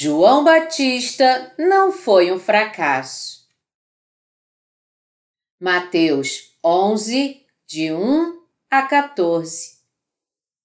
[0.00, 3.48] João Batista não foi um fracasso.
[5.60, 8.40] Mateus 11, de 1
[8.70, 9.78] a 14.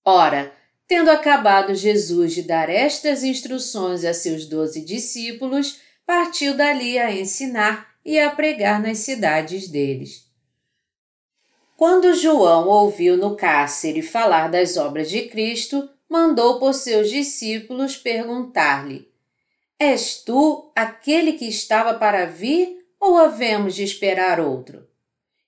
[0.06, 0.56] Ora,
[0.88, 7.90] tendo acabado Jesus de dar estas instruções a seus doze discípulos, partiu dali a ensinar
[8.06, 10.28] e a pregar nas cidades deles.
[11.76, 19.12] Quando João ouviu no cárcere falar das obras de Cristo, mandou por seus discípulos perguntar-lhe:
[19.86, 24.88] És tu aquele que estava para vir ou havemos de esperar outro?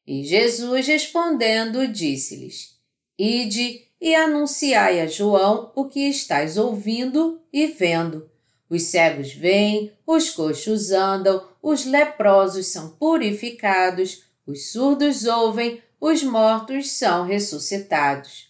[0.06, 2.78] E Jesus respondendo disse-lhes:
[3.18, 8.30] Ide e anunciai a João o que estáis ouvindo e vendo.
[8.70, 16.92] Os cegos veem, os coxos andam, os leprosos são purificados, os surdos ouvem, os mortos
[16.92, 18.50] são ressuscitados.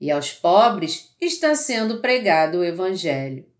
[0.00, 3.52] E aos pobres está sendo pregado o Evangelho.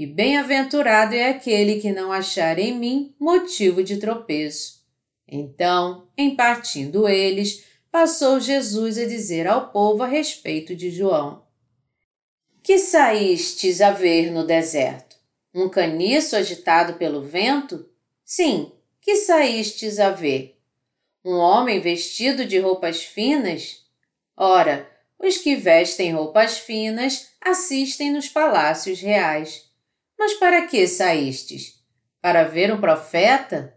[0.00, 4.82] E bem-aventurado é aquele que não achar em mim motivo de tropeço.
[5.28, 11.44] Então, em partindo eles, passou Jesus a dizer ao povo a respeito de João:
[12.62, 15.16] Que saístes a ver no deserto?
[15.54, 17.86] Um caniço agitado pelo vento?
[18.24, 20.58] Sim, que saístes a ver?
[21.22, 23.84] Um homem vestido de roupas finas?
[24.34, 29.68] Ora, os que vestem roupas finas assistem nos palácios reais.
[30.20, 31.80] Mas para que saístes?
[32.20, 33.74] Para ver um profeta?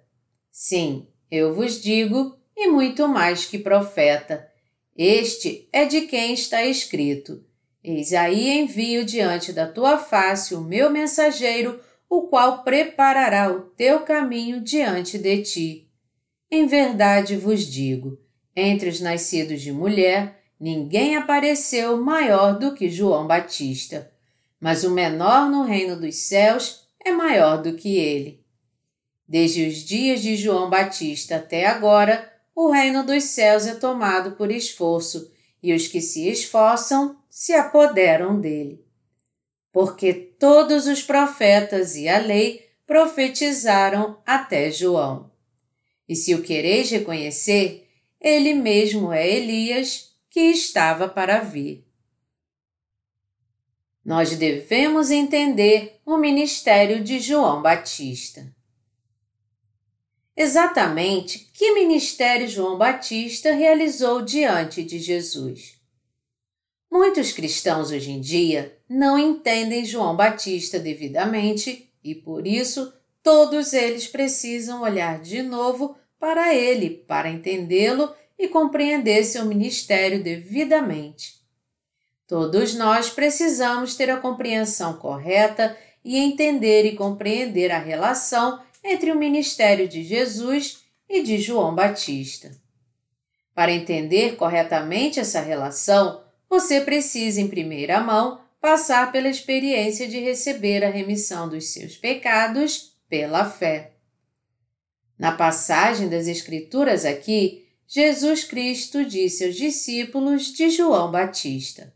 [0.51, 4.45] Sim, eu vos digo, e muito mais que profeta.
[4.93, 7.41] Este é de quem está escrito:
[7.81, 14.01] Eis aí envio diante da tua face o meu mensageiro, o qual preparará o teu
[14.01, 15.89] caminho diante de ti.
[16.51, 18.19] Em verdade vos digo:
[18.53, 24.12] entre os nascidos de mulher, ninguém apareceu maior do que João Batista
[24.63, 28.41] mas o menor no reino dos céus é maior do que ele.
[29.27, 34.49] Desde os dias de João Batista até agora, o reino dos céus é tomado por
[34.49, 35.29] esforço,
[35.61, 38.81] e os que se esforçam se apoderam dele.
[39.69, 45.29] Porque todos os profetas e a lei profetizaram até João.
[46.07, 47.85] E se o quereis reconhecer,
[48.21, 51.85] ele mesmo é Elias que estava para vir.
[54.03, 58.53] Nós devemos entender o ministério de João Batista.
[60.35, 65.79] Exatamente que ministério João Batista realizou diante de Jesus?
[66.91, 74.07] Muitos cristãos hoje em dia não entendem João Batista devidamente e, por isso, todos eles
[74.07, 81.42] precisam olhar de novo para ele para entendê-lo e compreender seu ministério devidamente.
[82.33, 89.15] Todos nós precisamos ter a compreensão correta e entender e compreender a relação entre o
[89.15, 92.49] ministério de Jesus e de João Batista.
[93.53, 100.83] Para entender corretamente essa relação, você precisa, em primeira mão, passar pela experiência de receber
[100.83, 103.91] a remissão dos seus pecados pela fé.
[105.19, 111.93] Na passagem das Escrituras aqui, Jesus Cristo disse aos discípulos de João Batista: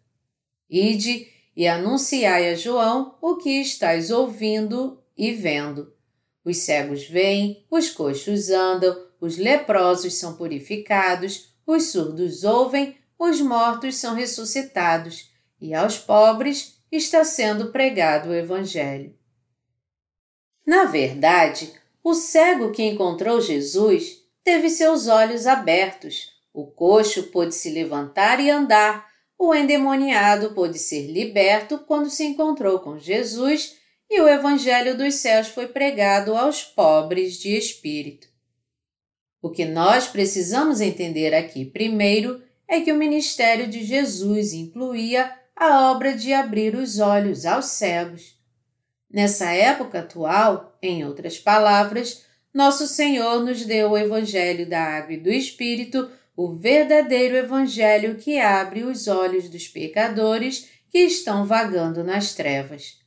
[0.70, 5.94] Ide e anunciai a João o que estáis ouvindo e vendo.
[6.44, 13.96] Os cegos veem, os coxos andam, os leprosos são purificados, os surdos ouvem, os mortos
[13.96, 15.30] são ressuscitados,
[15.60, 19.16] e aos pobres está sendo pregado o Evangelho.
[20.66, 21.74] Na verdade,
[22.04, 28.50] o cego que encontrou Jesus teve seus olhos abertos, o coxo pôde se levantar e
[28.50, 29.07] andar,
[29.38, 33.76] o endemoniado pôde ser liberto quando se encontrou com Jesus
[34.10, 38.28] e o Evangelho dos céus foi pregado aos pobres de espírito.
[39.42, 45.92] O que nós precisamos entender aqui primeiro é que o ministério de Jesus incluía a
[45.92, 48.38] obra de abrir os olhos aos cegos.
[49.10, 55.20] Nessa época atual, em outras palavras, nosso Senhor nos deu o Evangelho da Água e
[55.20, 62.36] do Espírito o verdadeiro Evangelho que abre os olhos dos pecadores que estão vagando nas
[62.36, 63.00] trevas.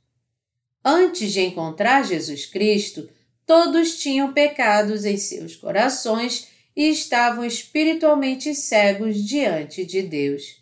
[0.84, 3.08] Antes de encontrar Jesus Cristo,
[3.46, 10.60] todos tinham pecados em seus corações e estavam espiritualmente cegos diante de Deus.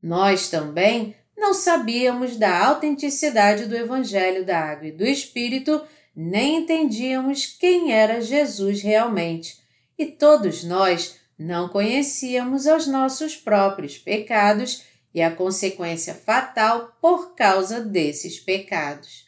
[0.00, 5.82] Nós também não sabíamos da autenticidade do Evangelho da Água e do Espírito,
[6.14, 9.58] nem entendíamos quem era Jesus realmente,
[9.98, 17.80] e todos nós não conhecíamos os nossos próprios pecados e a consequência fatal por causa
[17.80, 19.24] desses pecados.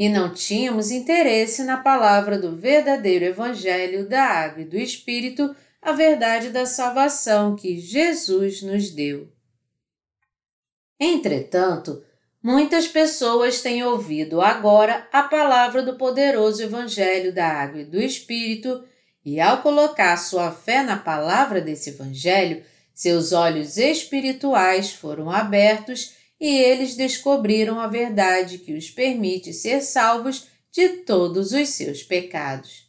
[0.00, 5.92] e não tínhamos interesse na palavra do verdadeiro Evangelho da Água e do Espírito, a
[5.92, 9.30] verdade da salvação que Jesus nos deu.
[10.98, 12.02] Entretanto,
[12.42, 18.82] muitas pessoas têm ouvido agora a palavra do poderoso Evangelho da Água e do Espírito
[19.24, 22.62] e, ao colocar sua fé na palavra desse Evangelho,
[22.94, 30.48] seus olhos espirituais foram abertos e eles descobriram a verdade que os permite ser salvos
[30.72, 32.88] de todos os seus pecados.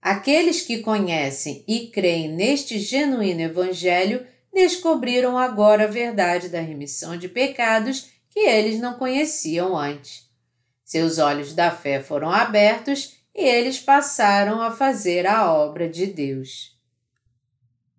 [0.00, 7.28] Aqueles que conhecem e creem neste genuíno Evangelho descobriram agora a verdade da remissão de
[7.28, 10.24] pecados que eles não conheciam antes.
[10.84, 16.74] Seus olhos da fé foram abertos e eles passaram a fazer a obra de Deus.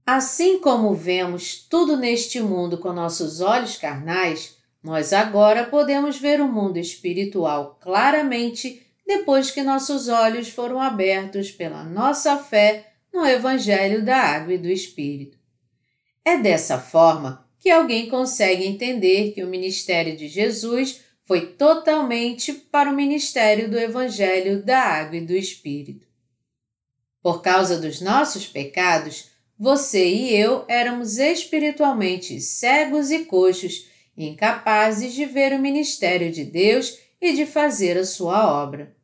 [0.06, 6.48] Assim como vemos tudo neste mundo com nossos olhos carnais, nós agora podemos ver o
[6.48, 14.18] mundo espiritual claramente depois que nossos olhos foram abertos pela nossa fé no Evangelho da
[14.18, 15.38] Água e do Espírito.
[16.24, 22.90] É dessa forma que alguém consegue entender que o ministério de Jesus foi totalmente para
[22.90, 26.08] o ministério do Evangelho da Água e do Espírito.
[27.22, 35.26] Por causa dos nossos pecados, você e eu éramos espiritualmente cegos e coxos, incapazes de
[35.26, 38.96] ver o ministério de Deus e de fazer a sua obra.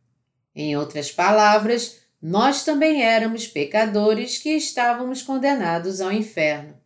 [0.55, 6.77] Em outras palavras, nós também éramos pecadores que estávamos condenados ao inferno.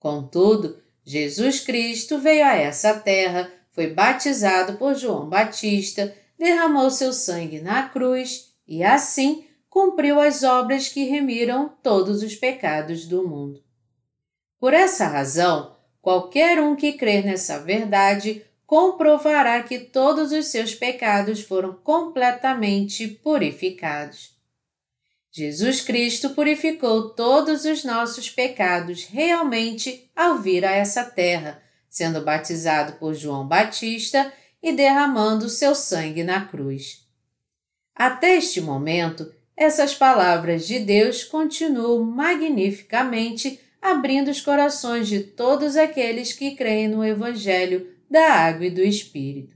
[0.00, 7.60] Contudo, Jesus Cristo veio a essa terra, foi batizado por João Batista, derramou seu sangue
[7.60, 13.62] na cruz e, assim, cumpriu as obras que remiram todos os pecados do mundo.
[14.60, 21.40] Por essa razão, qualquer um que crer nessa verdade comprovará que todos os seus pecados
[21.40, 24.34] foram completamente purificados.
[25.30, 31.60] Jesus Cristo purificou todos os nossos pecados realmente ao vir a essa terra,
[31.94, 37.06] sendo batizado por João Batista e derramando seu sangue na cruz.
[37.94, 46.32] Até este momento, essas palavras de Deus continuam magnificamente abrindo os corações de todos aqueles
[46.32, 49.54] que creem no Evangelho da Água e do Espírito.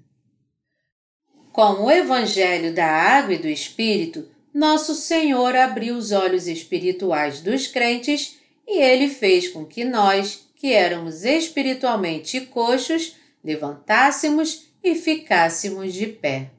[1.50, 7.67] Com o Evangelho da Água e do Espírito, nosso Senhor abriu os olhos espirituais dos
[7.67, 13.14] crentes e ele fez com que nós, que éramos espiritualmente coxos,
[13.44, 16.50] levantássemos e ficássemos de pé.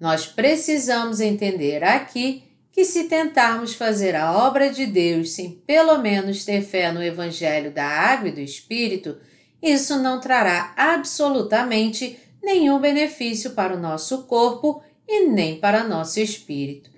[0.00, 2.42] Nós precisamos entender aqui
[2.72, 7.70] que, se tentarmos fazer a obra de Deus sem pelo menos ter fé no Evangelho
[7.70, 9.16] da Água e do Espírito,
[9.62, 16.90] isso não trará absolutamente nenhum benefício para o nosso corpo e nem para nosso espírito.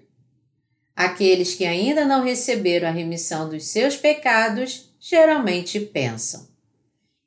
[0.97, 6.49] Aqueles que ainda não receberam a remissão dos seus pecados geralmente pensam: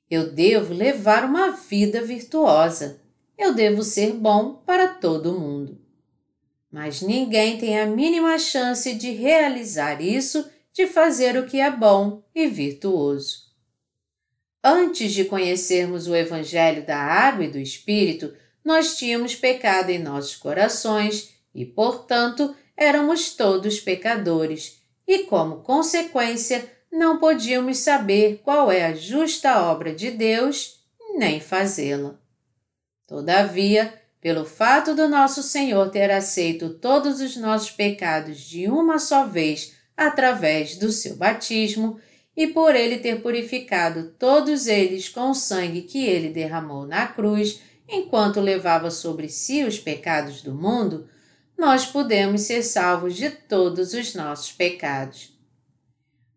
[0.09, 3.01] eu devo levar uma vida virtuosa
[3.37, 5.79] eu devo ser bom para todo mundo.
[6.71, 12.23] Mas ninguém tem a mínima chance de realizar isso, de fazer o que é bom
[12.33, 13.47] e virtuoso.
[14.63, 18.33] Antes de conhecermos o Evangelho da Água e do Espírito,
[18.65, 27.19] nós tínhamos pecado em nossos corações e, portanto, éramos todos pecadores, e, como consequência, não
[27.19, 30.79] podíamos saber qual é a justa obra de Deus
[31.15, 32.15] nem fazê-la.
[33.07, 39.25] Todavia, pelo fato do nosso Senhor ter aceito todos os nossos pecados de uma só
[39.25, 41.99] vez através do seu batismo,
[42.35, 47.61] e por ele ter purificado todos eles com o sangue que ele derramou na cruz,
[47.89, 51.09] enquanto levava sobre si os pecados do mundo,
[51.57, 55.36] nós podemos ser salvos de todos os nossos pecados.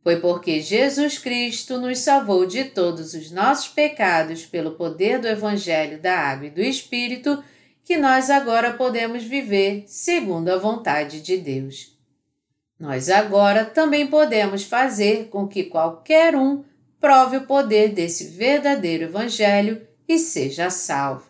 [0.03, 5.99] Foi porque Jesus Cristo nos salvou de todos os nossos pecados pelo poder do Evangelho
[5.99, 7.43] da Água e do Espírito
[7.85, 11.99] que nós agora podemos viver segundo a vontade de Deus.
[12.79, 16.65] Nós agora também podemos fazer com que qualquer um
[16.99, 21.29] prove o poder desse verdadeiro Evangelho e seja salvo.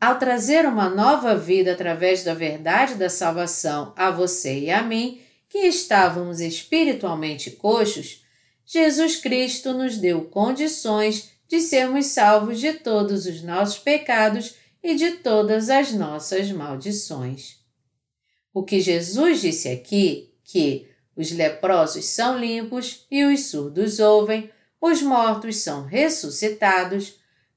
[0.00, 5.23] Ao trazer uma nova vida através da verdade da salvação a você e a mim,
[5.54, 8.24] que estávamos espiritualmente coxos,
[8.66, 15.12] Jesus Cristo nos deu condições de sermos salvos de todos os nossos pecados e de
[15.12, 17.60] todas as nossas maldições.
[18.52, 25.02] O que Jesus disse aqui, que os leprosos são limpos e os surdos ouvem, os
[25.02, 27.14] mortos são ressuscitados,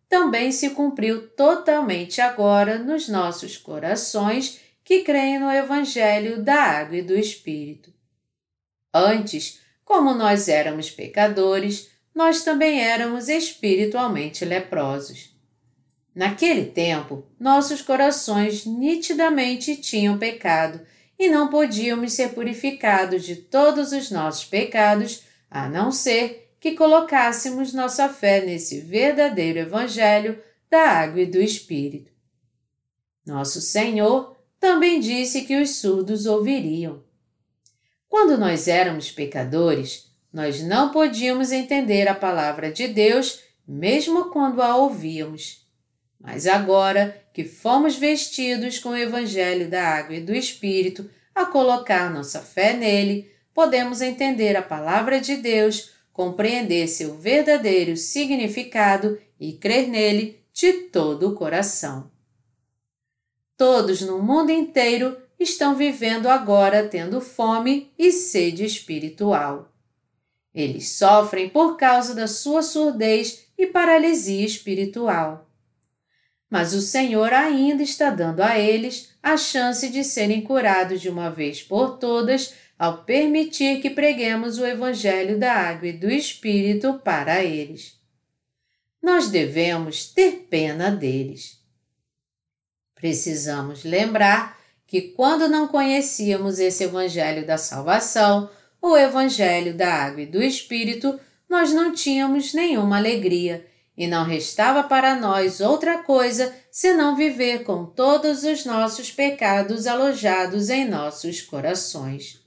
[0.08, 7.02] também se cumpriu totalmente agora nos nossos corações que creem no Evangelho da Água e
[7.02, 7.94] do Espírito.
[8.94, 15.36] Antes, como nós éramos pecadores, nós também éramos espiritualmente leprosos.
[16.16, 20.80] Naquele tempo, nossos corações nitidamente tinham pecado
[21.20, 27.74] e não podíamos ser purificados de todos os nossos pecados, a não ser que colocássemos
[27.74, 32.10] nossa fé nesse verdadeiro Evangelho da água e do Espírito.
[33.26, 37.04] Nosso Senhor também disse que os surdos ouviriam.
[38.10, 44.76] Quando nós éramos pecadores, nós não podíamos entender a palavra de Deus, mesmo quando a
[44.76, 45.66] ouvíamos.
[46.20, 52.12] Mas agora que fomos vestidos com o Evangelho da Água e do Espírito, a colocar
[52.12, 59.88] nossa fé nele, podemos entender a palavra de Deus, compreender seu verdadeiro significado e crer
[59.88, 62.10] nele de todo o coração.
[63.58, 69.74] Todos no mundo inteiro estão vivendo agora tendo fome e sede espiritual.
[70.54, 75.50] Eles sofrem por causa da sua surdez e paralisia espiritual.
[76.48, 81.30] Mas o Senhor ainda está dando a eles a chance de serem curados de uma
[81.30, 87.44] vez por todas ao permitir que preguemos o Evangelho da Água e do Espírito para
[87.44, 88.00] eles.
[89.02, 91.57] Nós devemos ter pena deles.
[92.98, 98.50] Precisamos lembrar que quando não conhecíamos esse Evangelho da Salvação,
[98.82, 104.84] o Evangelho da Água e do Espírito, nós não tínhamos nenhuma alegria e não restava
[104.84, 112.42] para nós outra coisa senão viver com todos os nossos pecados alojados em nossos corações.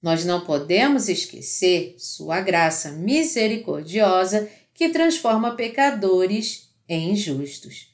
[0.00, 7.87] Nós não podemos esquecer Sua graça misericordiosa que transforma pecadores em justos.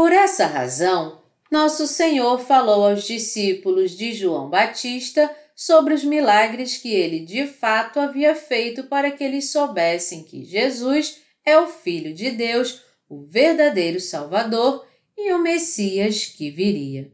[0.00, 1.20] Por essa razão,
[1.52, 8.00] nosso Senhor falou aos discípulos de João Batista sobre os milagres que ele de fato
[8.00, 12.80] havia feito para que eles soubessem que Jesus é o Filho de Deus,
[13.10, 14.86] o verdadeiro Salvador
[15.18, 17.12] e o Messias que viria.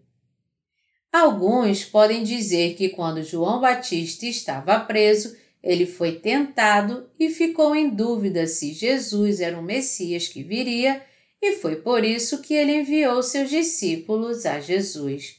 [1.13, 7.91] Alguns podem dizer que quando João Batista estava preso, ele foi tentado e ficou em
[7.91, 11.03] dúvida se Jesus era o Messias que viria,
[11.49, 15.37] e foi por isso que ele enviou seus discípulos a Jesus.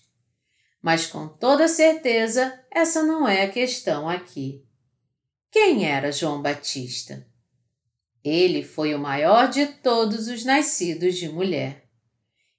[0.81, 4.63] Mas com toda certeza, essa não é a questão aqui.
[5.51, 7.27] Quem era João Batista?
[8.23, 11.83] Ele foi o maior de todos os nascidos de mulher.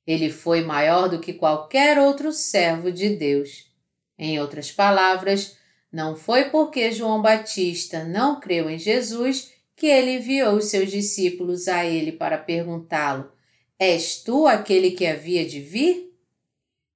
[0.06, 3.70] Ele foi maior do que qualquer outro servo de Deus.
[4.18, 5.56] Em outras palavras,
[5.90, 11.84] não foi porque João Batista não creu em Jesus que ele enviou seus discípulos a
[11.84, 13.37] ele para perguntá-lo:
[13.78, 16.12] És tu aquele que havia de vir?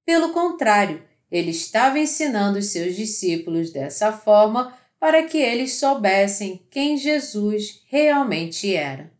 [0.05, 6.97] Pelo contrário, ele estava ensinando os seus discípulos dessa forma para que eles soubessem quem
[6.97, 9.11] Jesus realmente era.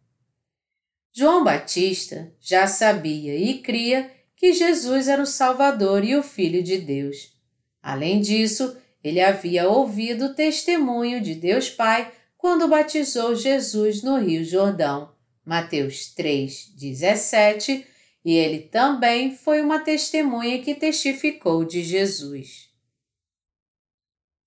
[1.12, 6.78] João Batista já sabia e cria que Jesus era o Salvador e o Filho de
[6.78, 7.38] Deus.
[7.82, 14.44] Além disso, ele havia ouvido o testemunho de Deus Pai quando batizou Jesus no Rio
[14.44, 15.13] Jordão.
[15.46, 17.88] Mateus 3, 17
[18.26, 22.70] e ele também foi uma testemunha que testificou de Jesus.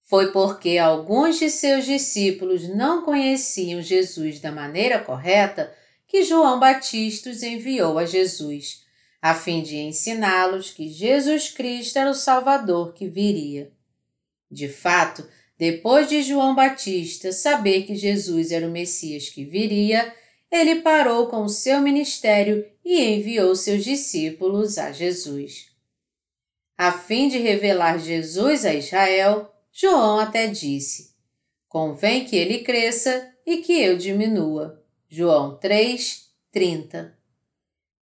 [0.03, 5.75] Foi porque alguns de seus discípulos não conheciam Jesus da maneira correta
[6.07, 8.85] que João Batista os enviou a Jesus,
[9.21, 13.73] a fim de ensiná-los que Jesus Cristo era o Salvador que viria.
[14.49, 20.15] De fato, depois de João Batista saber que Jesus era o Messias que viria,
[20.51, 25.71] ele parou com o seu ministério e enviou seus discípulos a Jesus.
[26.79, 31.15] A fim de revelar Jesus a Israel, João até disse:
[31.69, 34.83] Convém que ele cresça e que eu diminua.
[35.09, 37.17] João 3, 30.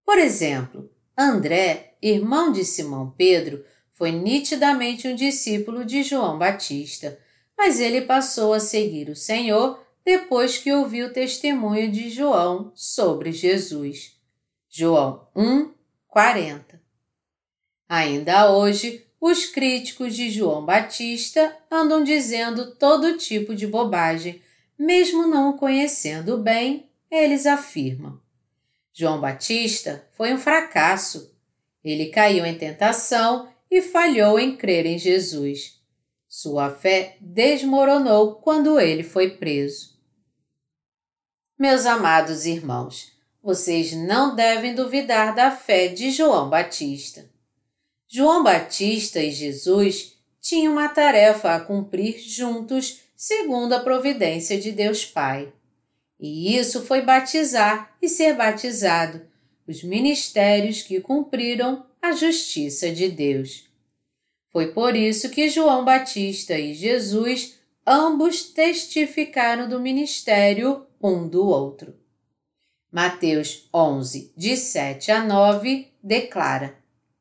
[0.05, 7.19] Por exemplo, André, irmão de Simão Pedro, foi nitidamente um discípulo de João Batista,
[7.57, 13.33] mas ele passou a seguir o Senhor depois que ouviu o testemunho de João sobre
[13.33, 14.17] Jesus.
[14.69, 15.73] João 1,
[16.09, 16.83] 40.
[17.89, 24.43] Ainda hoje, os críticos de João Batista andam dizendo todo tipo de bobagem,
[24.79, 28.21] mesmo não o conhecendo bem, eles afirmam.
[28.93, 31.35] João Batista foi um fracasso.
[31.83, 35.81] Ele caiu em tentação e falhou em crer em Jesus.
[36.29, 39.94] Sua fé desmoronou quando ele foi preso.
[41.57, 47.31] Meus amados irmãos, vocês não devem duvidar da fé de João Batista.
[48.09, 55.05] João Batista e Jesus tinham uma tarefa a cumprir juntos, segundo a providência de Deus
[55.05, 55.53] Pai.
[56.19, 59.23] E isso foi batizar e ser batizado,
[59.69, 63.69] os ministérios que cumpriram a justiça de Deus.
[64.51, 71.95] Foi por isso que João Batista e Jesus ambos testificaram do ministério um do outro.
[72.91, 76.79] Mateus 11, de 7 a 9, declara: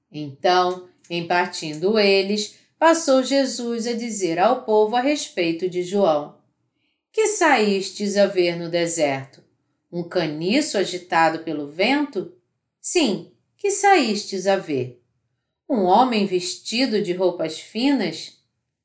[0.10, 6.38] Então, em partindo eles, passou Jesus a dizer ao povo a respeito de João:
[7.12, 9.44] Que saístes a ver no deserto?
[9.92, 12.34] Um caniço agitado pelo vento?
[12.80, 15.04] Sim, que saístes a ver?
[15.70, 18.38] Um homem vestido de roupas finas?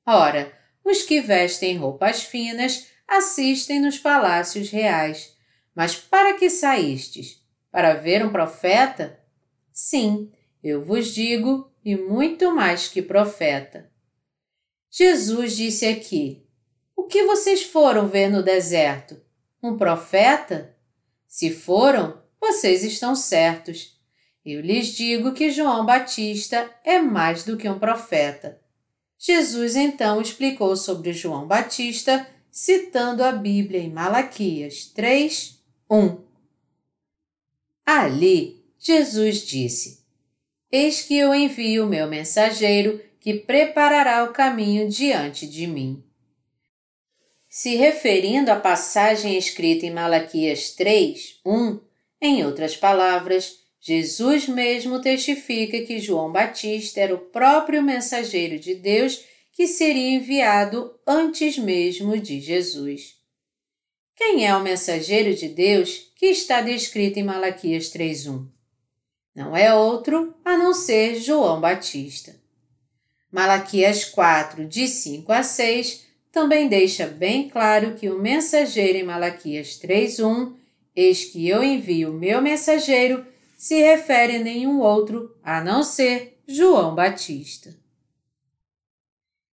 [0.04, 0.52] Ora,
[0.84, 5.34] os que vestem roupas finas assistem nos palácios reais.
[5.74, 7.42] Mas para que saístes?
[7.70, 9.18] Para ver um profeta?
[9.72, 10.30] Sim,
[10.62, 13.90] eu vos digo, e muito mais que profeta.
[14.90, 16.46] Jesus disse aqui:
[16.96, 19.20] O que vocês foram ver no deserto?
[19.62, 20.76] Um profeta?
[21.26, 23.98] Se foram, vocês estão certos.
[24.44, 28.60] Eu lhes digo que João Batista é mais do que um profeta.
[29.18, 32.26] Jesus então explicou sobre João Batista,
[32.60, 36.18] citando a Bíblia em Malaquias 3, 1.
[37.86, 40.04] Ali, Jesus disse:
[40.68, 46.02] Eis que eu envio o meu mensageiro que preparará o caminho diante de mim.
[47.48, 51.80] Se referindo à passagem escrita em Malaquias 3, 1,
[52.20, 59.24] em outras palavras, Jesus mesmo testifica que João Batista era o próprio mensageiro de Deus
[59.58, 63.16] que seria enviado antes mesmo de Jesus.
[64.14, 68.46] Quem é o mensageiro de Deus que está descrito em Malaquias 3:1?
[69.34, 72.36] Não é outro a não ser João Batista.
[73.32, 79.76] Malaquias 4, de 5 a 6, também deixa bem claro que o mensageiro em Malaquias
[79.76, 80.54] 3:1,
[80.94, 86.94] eis que eu envio meu mensageiro se refere a nenhum outro a não ser João
[86.94, 87.87] Batista.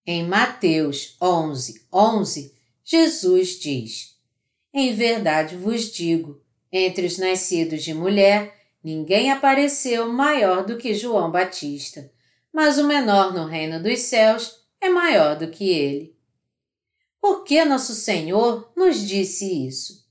[0.04, 4.16] Em Mateus 11, 11, Jesus diz:
[4.74, 11.30] Em verdade vos digo, entre os nascidos de mulher, ninguém apareceu maior do que João
[11.30, 12.10] Batista,
[12.52, 16.16] mas o menor no reino dos céus é maior do que ele.
[17.20, 20.04] Por que nosso Senhor nos disse isso?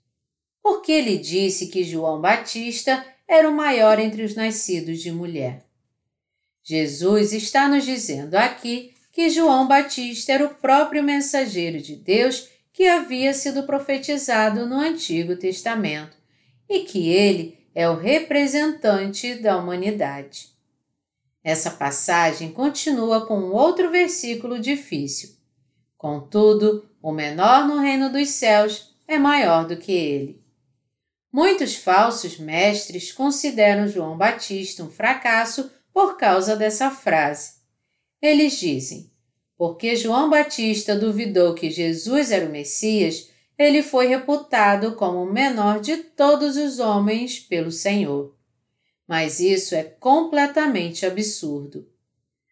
[0.64, 5.66] Porque ele disse que João Batista era o maior entre os nascidos de mulher.
[6.64, 12.88] Jesus está nos dizendo aqui que João Batista era o próprio mensageiro de Deus que
[12.88, 16.18] havia sido profetizado no Antigo Testamento
[16.70, 20.50] e que ele é o representante da humanidade.
[21.44, 25.32] Essa passagem continua com outro versículo difícil.
[25.98, 30.42] Contudo, o menor no reino dos céus é maior do que ele.
[31.32, 37.61] Muitos falsos mestres consideram João Batista um fracasso por causa dessa frase.
[38.22, 39.12] Eles dizem:
[39.58, 45.80] porque João Batista duvidou que Jesus era o Messias, ele foi reputado como o menor
[45.80, 48.36] de todos os homens pelo Senhor.
[49.08, 51.88] Mas isso é completamente absurdo.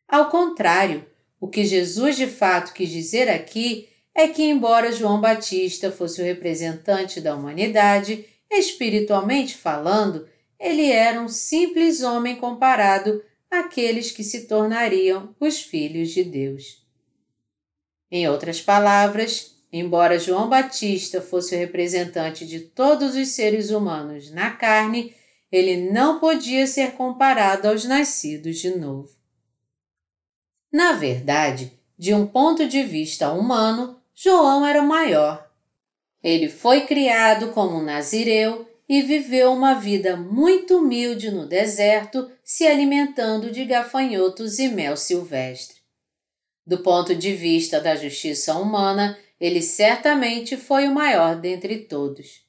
[0.08, 1.06] Ao contrário,
[1.40, 6.26] o que Jesus de fato quis dizer aqui é que, embora João Batista fosse o
[6.26, 10.28] representante da humanidade, Espiritualmente falando,
[10.60, 16.86] ele era um simples homem comparado àqueles que se tornariam os filhos de Deus.
[18.12, 24.52] Em outras palavras, embora João Batista fosse o representante de todos os seres humanos na
[24.52, 25.14] carne,
[25.52, 29.10] ele não podia ser comparado aos nascidos de novo.
[30.72, 35.50] Na verdade, de um ponto de vista humano, João era maior
[36.24, 42.66] ele foi criado como um nazireu e viveu uma vida muito humilde no deserto, se
[42.66, 45.78] alimentando de gafanhotos e mel silvestre.
[46.66, 52.42] Do ponto de vista da justiça humana, ele certamente foi o maior dentre todos.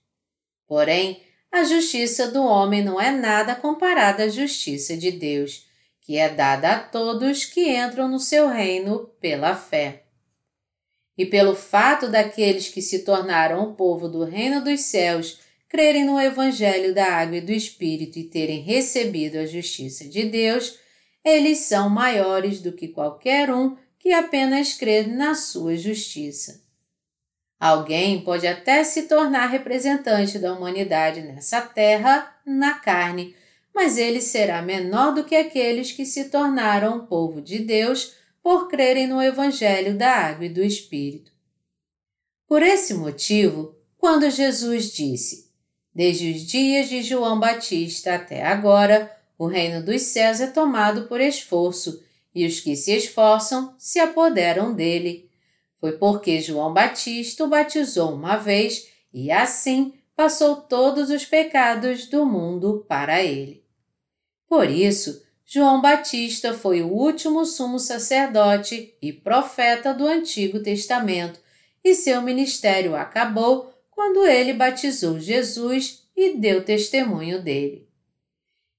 [0.66, 1.22] Porém,
[1.53, 5.66] a justiça do homem não é nada comparada à justiça de Deus,
[6.00, 10.05] que é dada a todos que entram no seu reino pela fé
[11.18, 15.38] e pelo fato daqueles que se tornaram o povo do reino dos céus
[15.70, 20.76] crerem no Evangelho da Água e do Espírito e terem recebido a justiça de Deus,
[21.24, 26.61] eles são maiores do que qualquer um que apenas crê na sua justiça.
[27.59, 33.37] Alguém pode até se tornar representante da humanidade nessa terra, na carne,
[33.72, 39.06] mas ele será menor do que aqueles que se tornaram povo de Deus por crerem
[39.06, 41.30] no Evangelho da Água e do Espírito.
[42.48, 45.49] Por esse motivo, quando Jesus disse:
[46.00, 51.20] Desde os dias de João Batista até agora, o reino dos céus é tomado por
[51.20, 52.02] esforço,
[52.34, 55.28] e os que se esforçam se apoderam dele.
[55.78, 62.24] Foi porque João Batista o batizou uma vez e assim passou todos os pecados do
[62.24, 63.62] mundo para ele.
[64.48, 71.38] Por isso, João Batista foi o último sumo sacerdote e profeta do Antigo Testamento,
[71.84, 77.86] e seu ministério acabou quando ele batizou Jesus e deu testemunho dele.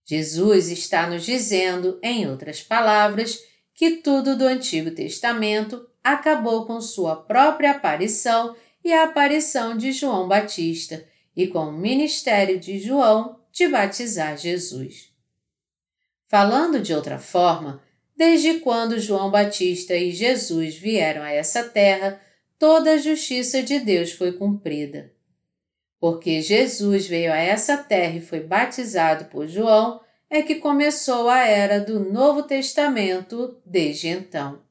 [0.04, 3.40] Jesus está nos dizendo, em outras palavras,
[3.76, 10.28] que tudo do Antigo Testamento acabou com sua própria aparição e a aparição de João
[10.28, 11.08] Batista
[11.38, 15.12] e com o ministério de João de batizar Jesus.
[16.28, 17.80] Falando de outra forma,
[18.18, 22.20] desde quando João Batista e Jesus vieram a essa terra,
[22.62, 25.12] toda a justiça de Deus foi cumprida.
[26.00, 31.40] Porque Jesus veio a essa terra e foi batizado por João, é que começou a
[31.40, 34.62] era do Novo Testamento desde então.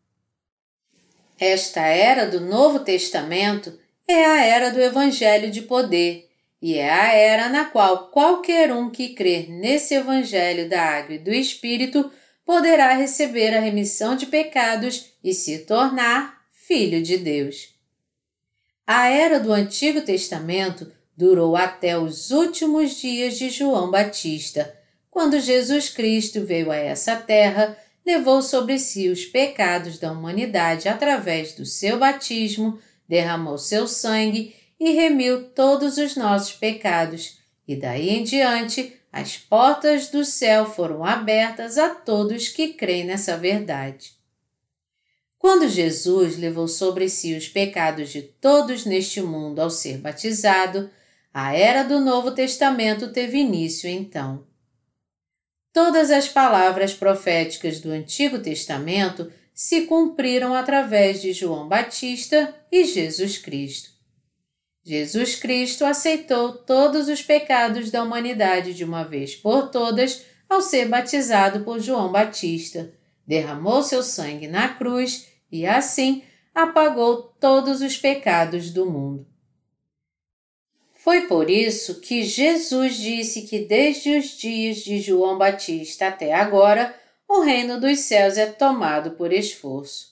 [1.36, 3.76] Esta era do Novo Testamento
[4.06, 6.30] é a era do Evangelho de poder
[6.62, 11.18] e é a era na qual qualquer um que crer nesse Evangelho da Água e
[11.18, 12.08] do Espírito
[12.44, 17.79] poderá receber a remissão de pecados e se tornar filho de Deus.
[18.86, 24.74] A era do Antigo Testamento durou até os últimos dias de João Batista,
[25.10, 31.52] quando Jesus Cristo veio a essa terra levou sobre si os pecados da humanidade através
[31.52, 37.38] do seu batismo, derramou seu sangue e remiu todos os nossos pecados,
[37.68, 43.36] e daí em diante as portas do céu foram abertas a todos que creem nessa
[43.36, 44.19] verdade.
[45.40, 50.90] Quando Jesus levou sobre si os pecados de todos neste mundo ao ser batizado,
[51.32, 54.46] a era do Novo Testamento teve início então.
[55.72, 63.38] Todas as palavras proféticas do Antigo Testamento se cumpriram através de João Batista e Jesus
[63.38, 63.88] Cristo.
[64.84, 70.86] Jesus Cristo aceitou todos os pecados da humanidade de uma vez por todas ao ser
[70.86, 72.92] batizado por João Batista,
[73.26, 76.22] derramou seu sangue na cruz e, assim,
[76.54, 79.26] apagou todos os pecados do mundo.
[80.94, 86.94] Foi por isso que Jesus disse que desde os dias de João Batista até agora,
[87.26, 90.10] o reino dos céus é tomado por esforço.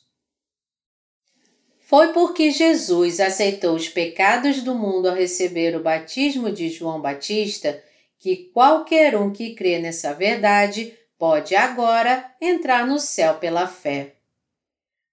[1.80, 7.82] Foi porque Jesus aceitou os pecados do mundo ao receber o batismo de João Batista
[8.18, 14.17] que qualquer um que crê nessa verdade pode agora entrar no céu pela fé.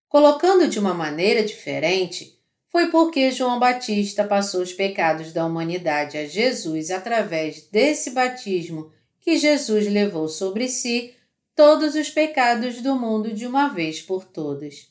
[0.07, 2.39] Colocando de uma maneira diferente,
[2.69, 8.91] foi porque João Batista passou os pecados da humanidade a Jesus através desse batismo
[9.21, 11.15] que Jesus levou sobre si
[11.55, 14.87] todos os pecados do mundo de uma vez por todas.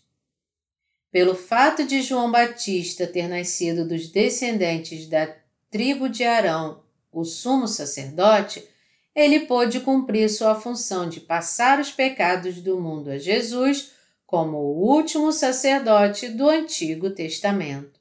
[1.12, 5.32] Pelo fato de João Batista ter nascido dos descendentes da
[5.70, 8.66] tribo de Arão, o sumo sacerdote,
[9.14, 13.92] ele pôde cumprir sua função de passar os pecados do mundo a Jesus
[14.34, 18.00] como o último sacerdote do Antigo Testamento.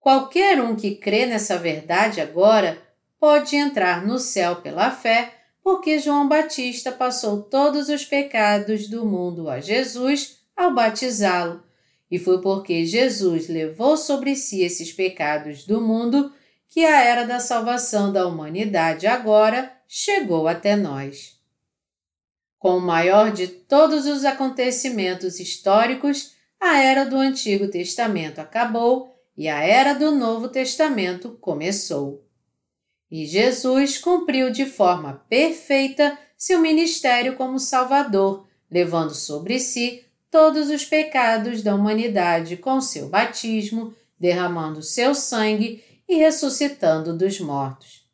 [0.00, 2.82] Qualquer um que crê nessa verdade agora
[3.20, 9.50] pode entrar no céu pela fé, porque João Batista passou todos os pecados do mundo
[9.50, 11.62] a Jesus ao batizá-lo,
[12.10, 16.32] e foi porque Jesus levou sobre si esses pecados do mundo
[16.70, 21.35] que a era da salvação da humanidade agora chegou até nós.
[22.58, 29.48] Com o maior de todos os acontecimentos históricos, a era do Antigo Testamento acabou e
[29.48, 32.24] a era do Novo Testamento começou.
[33.10, 40.84] E Jesus cumpriu de forma perfeita seu ministério como Salvador, levando sobre si todos os
[40.84, 48.06] pecados da humanidade com seu batismo, derramando seu sangue e ressuscitando dos mortos.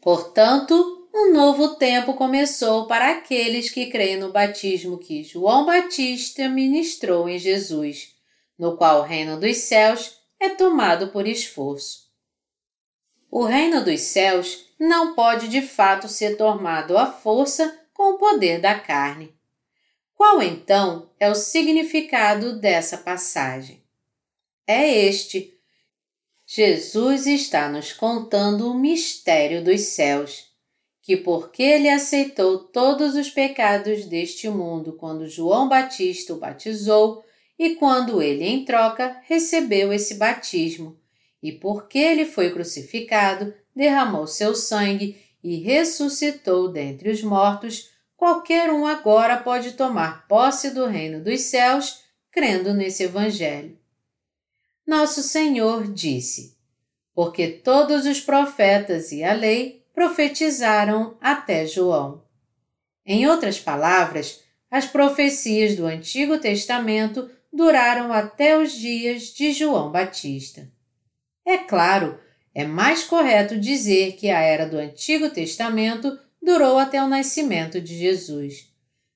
[0.00, 7.28] Portanto, um novo tempo começou para aqueles que creem no batismo que João Batista ministrou
[7.28, 8.14] em Jesus,
[8.58, 12.10] no qual o reino dos céus é tomado por esforço.
[13.30, 18.60] O reino dos céus não pode de fato ser tomado à força com o poder
[18.60, 19.34] da carne.
[20.14, 23.82] Qual então é o significado dessa passagem?
[24.66, 25.54] é este.
[26.46, 30.51] Jesus está nos contando o mistério dos céus,
[31.02, 37.24] que porque ele aceitou todos os pecados deste mundo quando João Batista o batizou
[37.58, 40.96] e quando ele, em troca, recebeu esse batismo,
[41.42, 48.86] e porque ele foi crucificado, derramou seu sangue e ressuscitou dentre os mortos, qualquer um
[48.86, 53.76] agora pode tomar posse do reino dos céus crendo nesse Evangelho.
[54.86, 56.56] Nosso Senhor disse:
[57.14, 62.22] Porque todos os profetas e a lei profetizaram até João.
[63.04, 70.70] Em outras palavras, as profecias do Antigo Testamento duraram até os dias de João Batista.
[71.44, 72.18] É claro,
[72.54, 77.98] é mais correto dizer que a era do Antigo Testamento durou até o nascimento de
[77.98, 78.72] Jesus.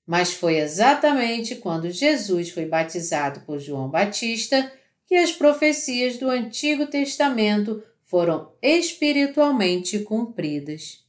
[0.07, 4.71] Mas foi exatamente quando Jesus foi batizado por João Batista
[5.07, 11.05] que as profecias do Antigo Testamento foram espiritualmente cumpridas.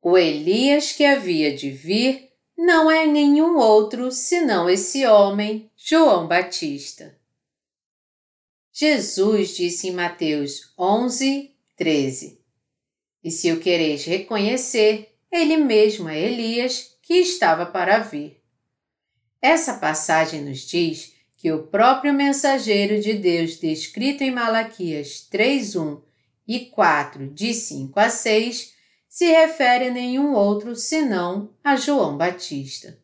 [0.00, 7.16] O Elias que havia de vir não é nenhum outro senão esse homem, João Batista.
[8.72, 12.40] Jesus disse em Mateus 11, 13:
[13.22, 18.42] E se o quereis reconhecer, ele mesmo é Elias que estava para vir.
[19.42, 26.00] Essa passagem nos diz que o próprio mensageiro de Deus descrito em Malaquias 3:1
[26.46, 28.72] e 4 de 5 a 6
[29.08, 32.96] se refere a nenhum outro senão a João Batista.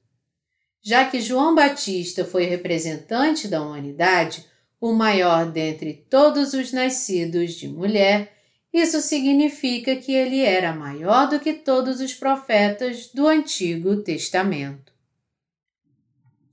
[0.81, 4.47] Já que João Batista foi representante da humanidade,
[4.81, 8.33] o maior dentre todos os nascidos de mulher,
[8.73, 14.88] isso significa que ele era maior do que todos os profetas do Antigo Testamento.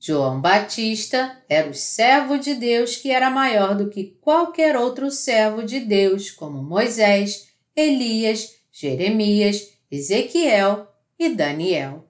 [0.07, 5.63] João Batista era o servo de Deus que era maior do que qualquer outro servo
[5.63, 10.87] de Deus, como Moisés, Elias, Jeremias, Ezequiel
[11.17, 12.07] e Daniel.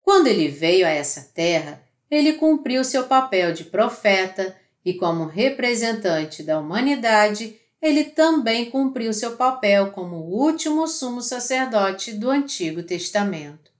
[0.00, 6.42] Quando ele veio a essa terra, ele cumpriu seu papel de profeta, e, como representante
[6.42, 13.75] da humanidade, ele também cumpriu seu papel como o último sumo sacerdote do Antigo Testamento.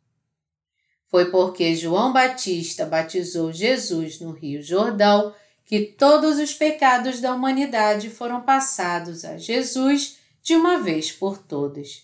[1.17, 8.11] Foi porque João Batista batizou Jesus no Rio Jordão que todos os pecados da humanidade
[8.11, 12.03] foram passados a Jesus de uma vez por todas.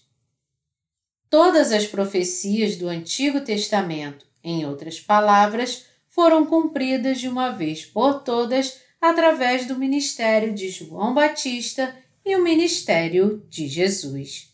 [1.29, 8.23] Todas as profecias do Antigo Testamento, em outras palavras, foram cumpridas de uma vez por
[8.23, 11.95] todas através do ministério de João Batista
[12.25, 14.51] e o ministério de Jesus.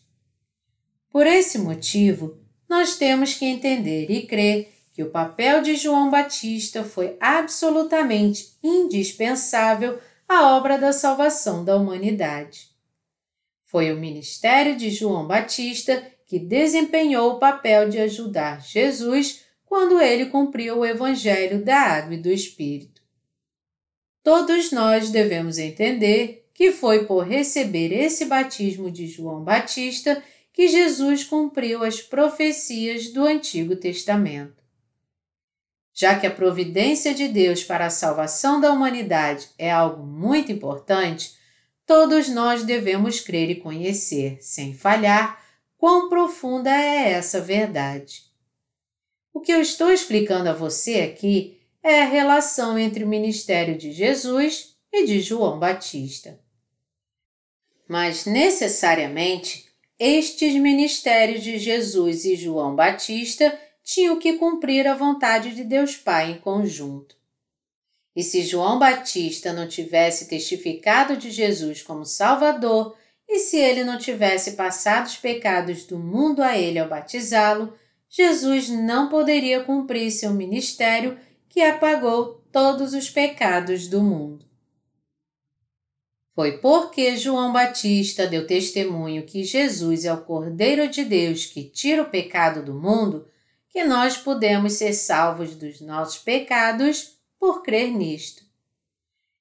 [1.09, 2.37] Por esse motivo,
[2.69, 9.99] nós temos que entender e crer que o papel de João Batista foi absolutamente indispensável
[10.27, 12.69] à obra da salvação da humanidade.
[13.65, 20.27] Foi o ministério de João Batista que desempenhou o papel de ajudar Jesus quando ele
[20.27, 22.99] cumpriu o Evangelho da Água e do Espírito
[24.29, 30.21] todos nós devemos entender que foi por receber esse batismo de João Batista
[30.59, 34.61] que Jesus cumpriu as profecias do Antigo Testamento.
[35.93, 41.33] Já que a providência de Deus para a salvação da humanidade é algo muito importante,
[41.85, 45.41] todos nós devemos crer e conhecer, sem falhar,
[45.77, 48.23] quão profunda é essa verdade.
[49.33, 53.93] O que eu estou explicando a você aqui é a relação entre o ministério de
[53.93, 56.37] Jesus e de João Batista.
[57.87, 59.68] Mas necessariamente,
[59.99, 66.31] estes ministérios de Jesus e João Batista tinham que cumprir a vontade de Deus Pai
[66.31, 67.17] em conjunto.
[68.15, 72.95] E se João Batista não tivesse testificado de Jesus como Salvador,
[73.27, 77.73] e se ele não tivesse passado os pecados do mundo a ele ao batizá-lo,
[78.09, 84.48] Jesus não poderia cumprir seu ministério que apagou todos os pecados do mundo.
[86.39, 92.03] Foi porque João Batista deu testemunho que Jesus é o Cordeiro de Deus que tira
[92.03, 93.27] o pecado do mundo
[93.67, 98.41] que nós podemos ser salvos dos nossos pecados por crer nisto.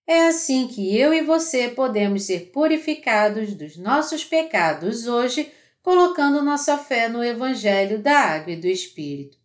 [0.08, 6.76] É assim que eu e você podemos ser purificados dos nossos pecados hoje, colocando nossa
[6.76, 9.38] fé no Evangelho da Água e do Espírito.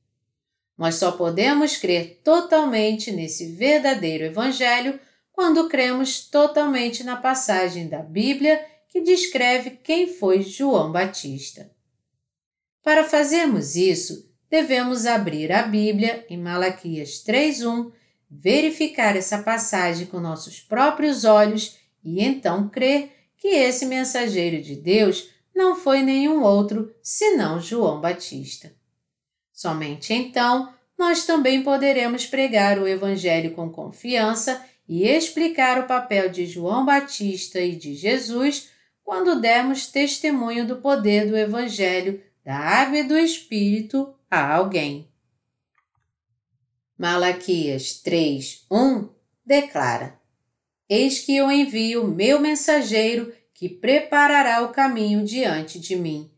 [0.76, 5.00] Nós só podemos crer totalmente nesse verdadeiro Evangelho
[5.34, 11.70] quando cremos totalmente na passagem da Bíblia que descreve quem foi João Batista.
[12.84, 17.92] Para fazermos isso, devemos abrir a Bíblia em Malaquias 3:1,
[18.30, 25.30] verificar essa passagem com nossos próprios olhos e então crer que esse mensageiro de Deus
[25.56, 28.72] não foi nenhum outro senão João Batista.
[29.52, 36.46] Somente então nós também poderemos pregar o Evangelho com confiança e explicar o papel de
[36.46, 38.70] João Batista e de Jesus
[39.04, 45.08] quando dermos testemunho do poder do Evangelho, da água e do Espírito a alguém.
[46.98, 49.10] Malaquias 3, 1
[49.46, 50.20] declara:
[50.90, 56.32] Eis que eu envio meu mensageiro que preparará o caminho diante de mim.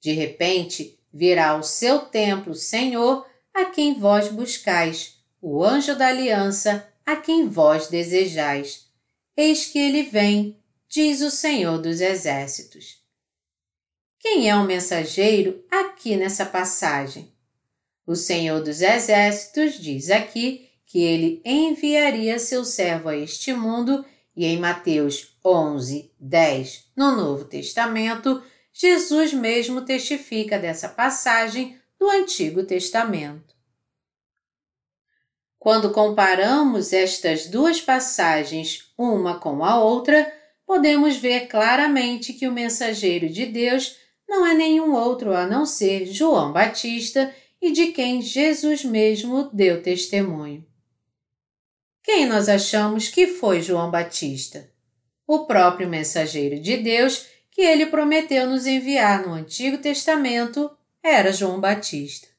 [0.00, 6.86] De repente virá ao seu templo, Senhor, a quem vós buscais, o anjo da aliança,
[7.06, 8.90] a quem vós desejais.
[9.36, 13.00] Eis que ele vem, diz o Senhor dos Exércitos.
[14.18, 17.32] Quem é o mensageiro aqui nessa passagem?
[18.06, 24.04] O Senhor dos Exércitos diz aqui que ele enviaria seu servo a este mundo
[24.36, 28.42] e em Mateus 11, 10, no Novo Testamento,
[28.72, 33.55] Jesus mesmo testifica dessa passagem do Antigo Testamento.
[35.66, 40.32] Quando comparamos estas duas passagens uma com a outra,
[40.64, 43.96] podemos ver claramente que o mensageiro de Deus
[44.28, 49.82] não é nenhum outro a não ser João Batista e de quem Jesus mesmo deu
[49.82, 50.64] testemunho.
[52.00, 54.70] Quem nós achamos que foi João Batista?
[55.26, 60.70] O próprio mensageiro de Deus que ele prometeu nos enviar no Antigo Testamento
[61.02, 62.35] era João Batista.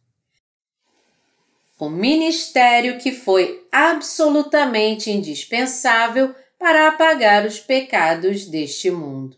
[1.79, 9.37] O ministério que foi absolutamente indispensável para apagar os pecados deste mundo.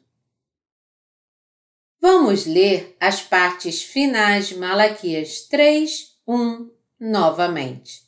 [1.99, 8.07] Vamos ler as partes finais de Malaquias 3, 1 novamente.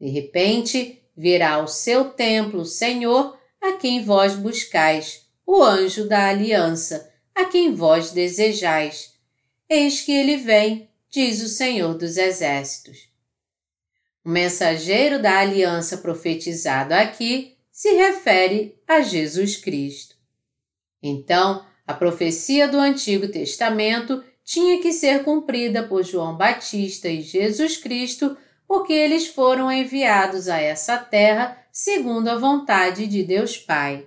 [0.00, 6.28] De repente, virá ao seu templo o Senhor, a quem vós buscais, o anjo da
[6.28, 9.12] aliança, a quem vós desejais.
[9.68, 13.09] Eis que ele vem, diz o Senhor dos Exércitos.
[14.24, 20.16] O mensageiro da aliança profetizado aqui se refere a Jesus Cristo.
[21.02, 27.76] Então, a profecia do Antigo Testamento tinha que ser cumprida por João Batista e Jesus
[27.76, 34.06] Cristo porque eles foram enviados a essa terra segundo a vontade de Deus Pai.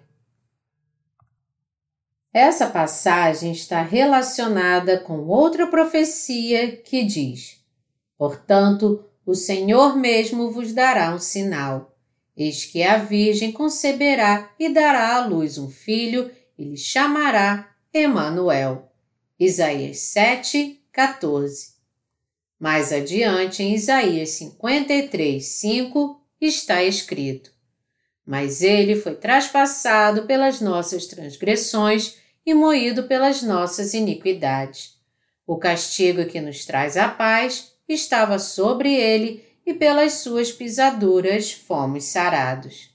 [2.32, 7.63] Essa passagem está relacionada com outra profecia que diz:
[8.17, 11.95] Portanto, o Senhor mesmo vos dará um sinal.
[12.36, 18.91] Eis que a Virgem conceberá e dará à luz um filho, e lhe chamará Emanuel.
[19.39, 21.73] Isaías 7, 14.
[22.59, 27.51] Mais adiante, em Isaías 53, 5, está escrito:
[28.25, 34.97] Mas ele foi traspassado pelas nossas transgressões e moído pelas nossas iniquidades.
[35.45, 42.06] O castigo que nos traz a paz estava sobre ele e pelas suas pisaduras fomos
[42.06, 42.89] sarados.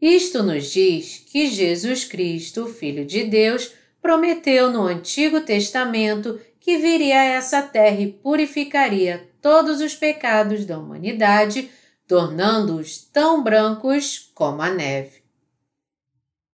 [0.00, 7.20] Isto nos diz que Jesus Cristo, Filho de Deus, prometeu no Antigo Testamento que viria
[7.20, 11.70] a essa terra e purificaria todos os pecados da humanidade,
[12.06, 15.22] tornando-os tão brancos como a neve.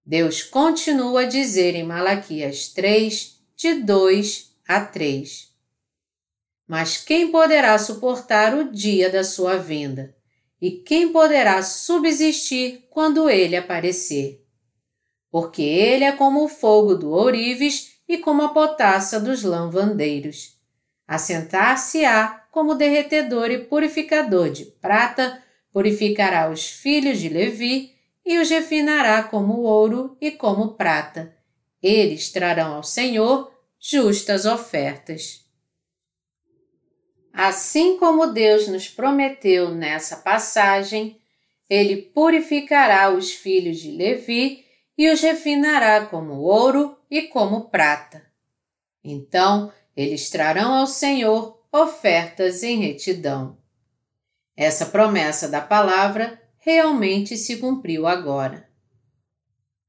[0.04, 5.49] Deus continua a dizer em Malaquias 3, de 2 a 3.
[6.70, 10.14] Mas quem poderá suportar o dia da sua vinda?
[10.62, 14.46] E quem poderá subsistir quando ele aparecer?
[15.32, 20.60] Porque ele é como o fogo do ourives e como a potassa dos lavandeiros.
[21.08, 29.24] Assentar-se-á como derretedor e purificador de prata, purificará os filhos de Levi e os refinará
[29.24, 31.34] como ouro e como prata.
[31.82, 35.49] Eles trarão ao Senhor justas ofertas.
[37.32, 41.20] Assim como Deus nos prometeu nessa passagem,
[41.68, 44.64] ele purificará os filhos de Levi
[44.98, 48.26] e os refinará como ouro e como prata.
[49.02, 53.56] Então eles trarão ao Senhor ofertas em retidão.
[54.56, 58.68] Essa promessa da palavra realmente se cumpriu agora.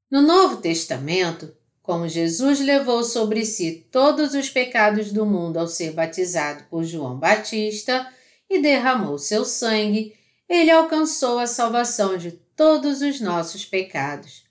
[0.10, 5.91] No Novo Testamento, como Jesus levou sobre si todos os pecados do mundo ao ser
[5.93, 8.07] batizado por João Batista
[8.49, 10.15] e derramou seu sangue,
[10.47, 14.43] ele alcançou a salvação de todos os nossos pecados.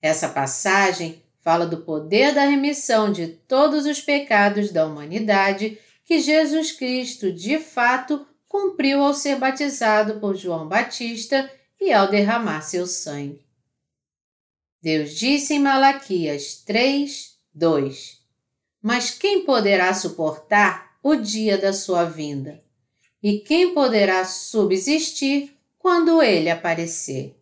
[0.00, 6.72] Essa passagem fala do poder da remissão de todos os pecados da humanidade que Jesus
[6.72, 13.47] Cristo de fato cumpriu ao ser batizado por João Batista e ao derramar seu sangue.
[14.80, 18.18] Deus disse em Malaquias 3, 2:
[18.80, 22.62] Mas quem poderá suportar o dia da sua vinda?
[23.20, 27.36] E quem poderá subsistir quando ele aparecer?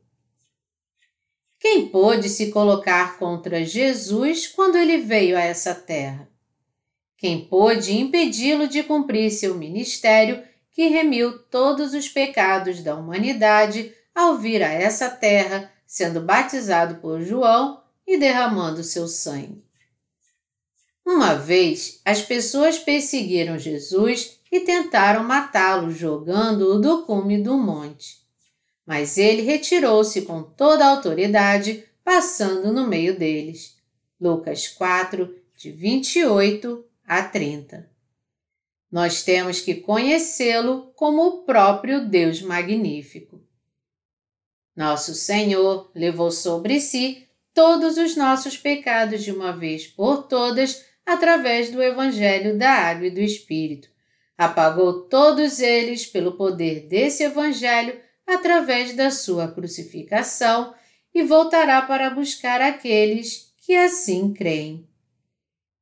[1.58, 6.28] Quem pôde se colocar contra Jesus quando ele veio a essa terra?
[7.18, 14.38] Quem pôde impedi-lo de cumprir seu ministério que remiu todos os pecados da humanidade ao
[14.38, 19.64] vir a essa terra, sendo batizado por João e derramando seu sangue?
[21.06, 28.18] Uma vez, as pessoas perseguiram Jesus e tentaram matá-lo jogando-o do cume do monte.
[28.84, 33.76] Mas ele retirou-se com toda a autoridade, passando no meio deles.
[34.20, 37.88] Lucas 4, de 28 a 30.
[38.90, 43.45] Nós temos que conhecê-lo como o próprio Deus magnífico.
[44.76, 51.70] Nosso Senhor levou sobre si todos os nossos pecados de uma vez por todas através
[51.70, 53.88] do Evangelho da Água e do Espírito.
[54.36, 60.74] Apagou todos eles pelo poder desse Evangelho através da sua crucificação
[61.14, 64.86] e voltará para buscar aqueles que assim creem.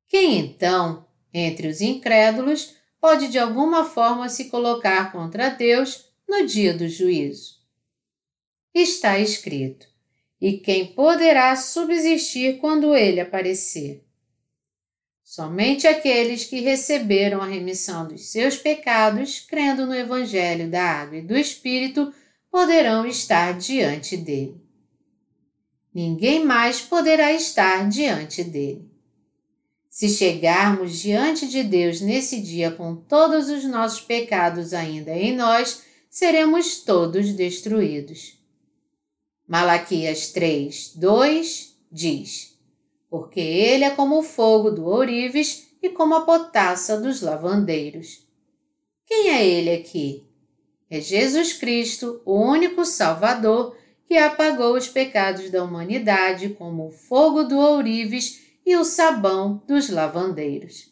[0.07, 6.73] Quem então, entre os incrédulos, pode de alguma forma se colocar contra Deus no dia
[6.73, 7.54] do juízo?
[8.75, 9.87] Está escrito:
[10.41, 14.05] E quem poderá subsistir quando ele aparecer?
[15.23, 21.23] Somente aqueles que receberam a remissão dos seus pecados, crendo no Evangelho da Água e
[21.23, 22.13] do Espírito,
[22.51, 24.61] poderão estar diante dele.
[25.95, 28.91] Ninguém mais poderá estar diante dele.
[29.89, 35.85] Se chegarmos diante de Deus nesse dia com todos os nossos pecados ainda em nós,
[36.11, 38.44] seremos todos destruídos.
[39.47, 42.59] Malaquias 3, 2 diz:
[43.11, 48.27] Porque ele é como o fogo do ourives e como a potassa dos lavandeiros.
[49.07, 50.27] Quem é ele aqui?
[50.89, 53.77] É Jesus Cristo, o único Salvador,
[54.07, 59.91] que apagou os pecados da humanidade como o fogo do ourives e o sabão dos
[59.91, 60.91] lavandeiros.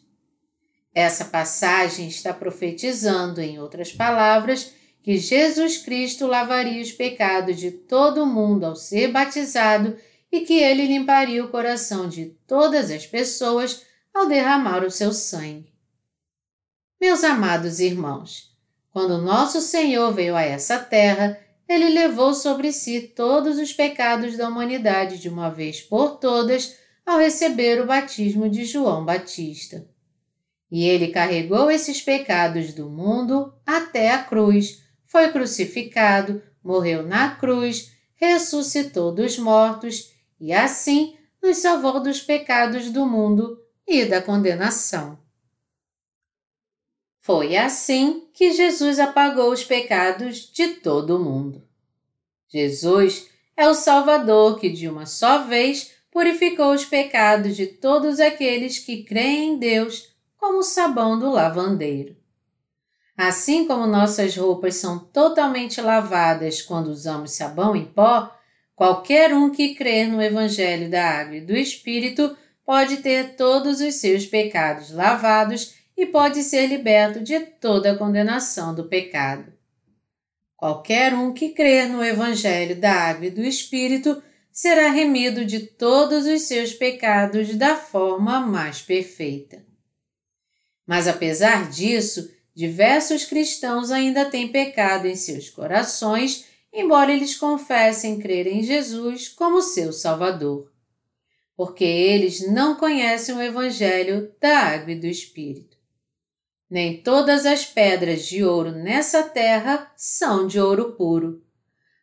[0.93, 4.73] Essa passagem está profetizando, em outras palavras,
[5.03, 9.97] que Jesus Cristo lavaria os pecados de todo o mundo ao ser batizado
[10.31, 15.73] e que ele limparia o coração de todas as pessoas ao derramar o seu sangue.
[16.99, 18.55] Meus amados irmãos,
[18.91, 21.37] quando nosso Senhor veio a essa terra,
[21.67, 27.19] ele levou sobre si todos os pecados da humanidade de uma vez por todas ao
[27.19, 29.85] receber o batismo de João Batista.
[30.71, 34.82] E ele carregou esses pecados do mundo até a cruz,
[35.13, 43.05] foi crucificado, morreu na cruz, ressuscitou dos mortos e assim nos salvou dos pecados do
[43.05, 45.19] mundo e da condenação.
[47.19, 51.61] Foi assim que Jesus apagou os pecados de todo o mundo.
[52.47, 58.79] Jesus é o Salvador que, de uma só vez, purificou os pecados de todos aqueles
[58.79, 62.22] que creem em Deus, como o sabão do lavandeiro.
[63.15, 68.35] Assim como nossas roupas são totalmente lavadas quando usamos sabão em pó,
[68.75, 72.35] qualquer um que crer no Evangelho da Água e do Espírito
[72.65, 78.73] pode ter todos os seus pecados lavados e pode ser liberto de toda a condenação
[78.73, 79.53] do pecado.
[80.57, 86.25] Qualquer um que crer no Evangelho da Água e do Espírito será remido de todos
[86.25, 89.63] os seus pecados da forma mais perfeita.
[90.85, 98.47] Mas apesar disso, diversos cristãos ainda têm pecado em seus corações, embora eles confessem crer
[98.47, 100.71] em Jesus como seu Salvador.
[101.55, 105.77] Porque eles não conhecem o Evangelho da Água e do Espírito.
[106.69, 111.43] Nem todas as pedras de ouro nessa terra são de ouro puro.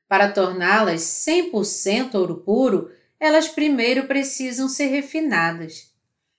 [0.07, 5.92] Para torná-las 100% ouro puro, elas primeiro precisam ser refinadas.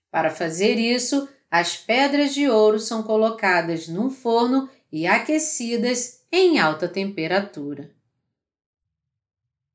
[0.09, 6.88] Para fazer isso, as pedras de ouro são colocadas num forno e aquecidas em alta
[6.88, 7.91] temperatura.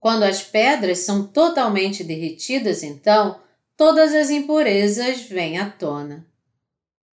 [0.00, 3.38] Quando as pedras são totalmente derretidas, então,
[3.76, 6.26] todas as impurezas vêm à tona.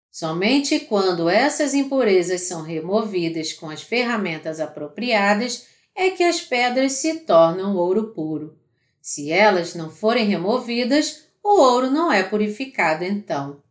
[0.09, 7.21] Somente quando essas impurezas são removidas com as ferramentas apropriadas é que as pedras se
[7.21, 8.57] tornam ouro puro.
[9.01, 13.62] Se elas não forem removidas, o ouro não é purificado então.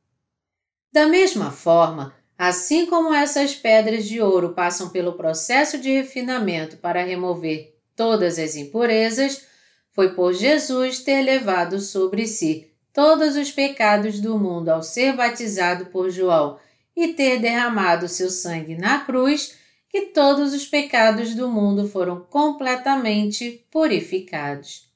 [0.93, 7.03] Da mesma forma, assim como essas pedras de ouro passam pelo processo de refinamento para
[7.03, 9.47] remover todas as impurezas,
[9.93, 15.87] foi por Jesus ter levado sobre si todos os pecados do mundo ao ser batizado
[15.87, 16.59] por João
[16.95, 19.57] e ter derramado seu sangue na cruz,
[19.89, 24.91] que todos os pecados do mundo foram completamente purificados.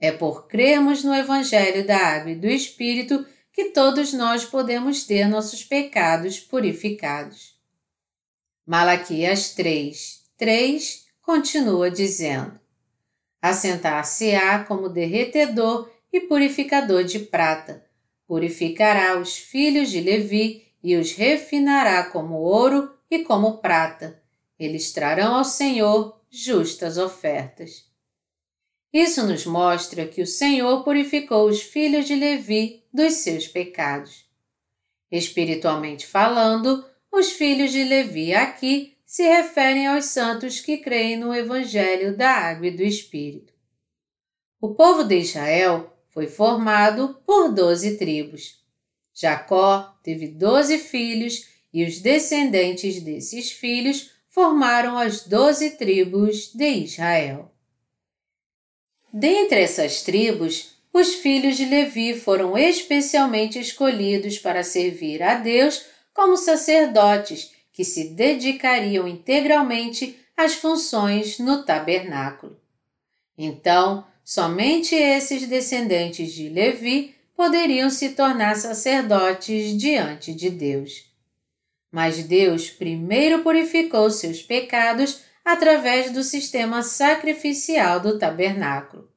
[0.00, 3.24] É por crermos no Evangelho da Água e do Espírito
[3.56, 7.58] que todos nós podemos ter nossos pecados purificados.
[8.66, 12.60] Malaquias 3, 3 continua dizendo:
[13.40, 17.82] Assentar-se-á como derretedor e purificador de prata,
[18.26, 24.22] purificará os filhos de Levi e os refinará como ouro e como prata.
[24.58, 27.86] Eles trarão ao Senhor justas ofertas.
[28.92, 34.24] Isso nos mostra que o Senhor purificou os filhos de Levi dos seus pecados.
[35.12, 42.16] Espiritualmente falando, os filhos de Levi aqui se referem aos santos que creem no Evangelho
[42.16, 43.52] da Água e do Espírito.
[44.58, 48.64] O povo de Israel foi formado por doze tribos.
[49.14, 57.52] Jacó teve doze filhos e os descendentes desses filhos formaram as doze tribos de Israel.
[59.12, 65.84] Dentre essas tribos, os filhos de Levi foram especialmente escolhidos para servir a Deus
[66.14, 72.58] como sacerdotes que se dedicariam integralmente às funções no tabernáculo.
[73.36, 81.12] Então, somente esses descendentes de Levi poderiam se tornar sacerdotes diante de Deus.
[81.92, 89.14] Mas Deus primeiro purificou seus pecados através do sistema sacrificial do tabernáculo.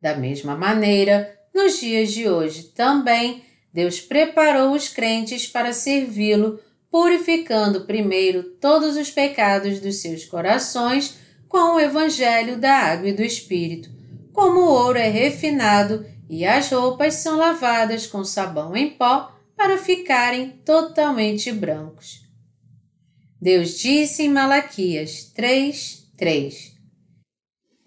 [0.00, 3.42] Da mesma maneira, nos dias de hoje também,
[3.72, 11.18] Deus preparou os crentes para servi-lo, purificando primeiro todos os pecados dos seus corações
[11.48, 13.90] com o Evangelho da Água e do Espírito,
[14.32, 19.78] como o ouro é refinado e as roupas são lavadas com sabão em pó para
[19.78, 22.22] ficarem totalmente brancos.
[23.40, 26.72] Deus disse em Malaquias 3, 3: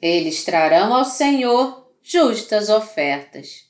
[0.01, 1.80] Eles trarão ao Senhor
[2.11, 3.69] justas ofertas.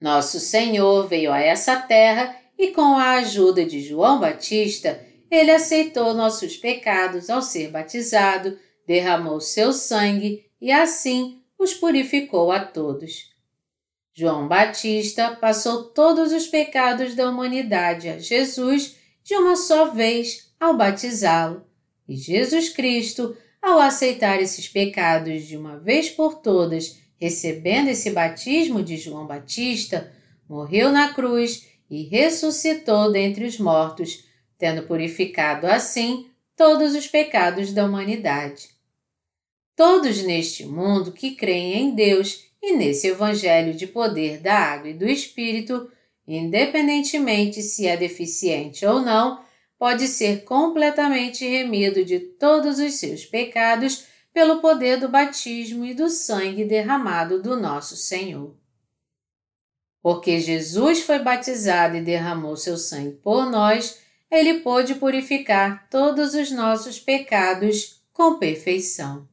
[0.00, 6.12] Nosso Senhor veio a essa terra e, com a ajuda de João Batista, ele aceitou
[6.12, 13.30] nossos pecados ao ser batizado, derramou seu sangue e assim os purificou a todos.
[14.12, 20.76] João Batista passou todos os pecados da humanidade a Jesus de uma só vez ao
[20.76, 21.64] batizá-lo,
[22.08, 28.82] e Jesus Cristo, ao aceitar esses pecados de uma vez por todas, recebendo esse batismo
[28.82, 30.12] de João Batista,
[30.48, 34.24] morreu na cruz e ressuscitou dentre os mortos,
[34.58, 38.70] tendo purificado assim todos os pecados da humanidade.
[39.74, 44.94] Todos neste mundo que creem em Deus e nesse Evangelho de poder da água e
[44.94, 45.90] do Espírito,
[46.26, 49.44] independentemente se é deficiente ou não,
[49.78, 54.06] pode ser completamente remido de todos os seus pecados
[54.36, 58.54] pelo poder do batismo e do sangue derramado do nosso Senhor.
[60.02, 63.98] Porque Jesus foi batizado e derramou seu sangue por nós,
[64.30, 69.26] ele pôde purificar todos os nossos pecados com perfeição.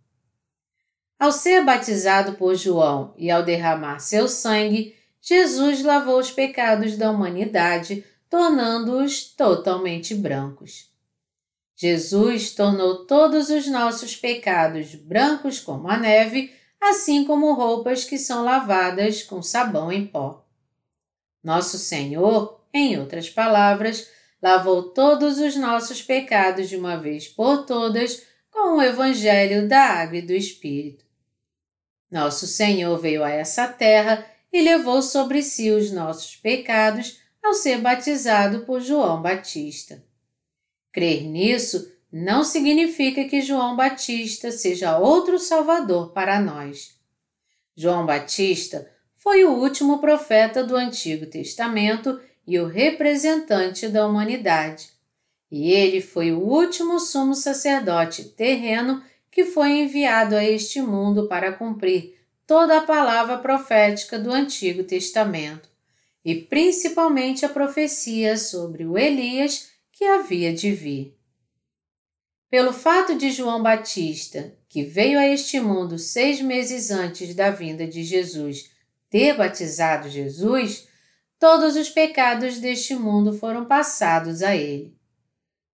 [1.20, 7.12] Ao ser batizado por João e ao derramar seu sangue, Jesus lavou os pecados da
[7.12, 10.93] humanidade tornando-os totalmente brancos.
[11.84, 18.46] Jesus tornou todos os nossos pecados brancos como a neve, assim como roupas que são
[18.46, 20.48] lavadas com sabão em pó.
[21.44, 24.10] Nosso Senhor, em outras palavras,
[24.42, 30.20] lavou todos os nossos pecados de uma vez por todas com o Evangelho da Água
[30.20, 31.04] e do Espírito.
[32.10, 37.82] Nosso Senhor veio a essa terra e levou sobre si os nossos pecados ao ser
[37.82, 40.02] batizado por João Batista.
[40.94, 46.96] Crer nisso não significa que João Batista seja outro Salvador para nós.
[47.76, 54.90] João Batista foi o último profeta do Antigo Testamento e o representante da humanidade.
[55.52, 61.54] E ele foi o último sumo sacerdote terreno que foi enviado a este mundo para
[61.54, 65.68] cumprir toda a palavra profética do Antigo Testamento
[66.24, 71.16] e principalmente a profecia sobre o Elias que havia de vir.
[72.50, 77.88] Pelo fato de João Batista, que veio a este mundo seis meses antes da vinda
[77.88, 78.72] de Jesus,
[79.10, 80.88] ter batizado Jesus,
[81.40, 84.98] todos os pecados deste mundo foram passados a ele.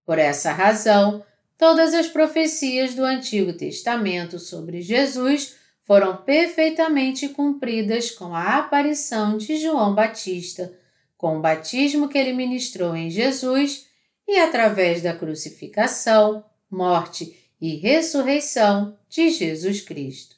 [0.06, 1.24] Por essa razão,
[1.58, 9.58] todas as profecias do Antigo Testamento sobre Jesus foram perfeitamente cumpridas com a aparição de
[9.58, 10.74] João Batista,
[11.18, 13.89] com o batismo que ele ministrou em Jesus
[14.30, 20.36] e através da crucificação, morte e ressurreição de Jesus Cristo.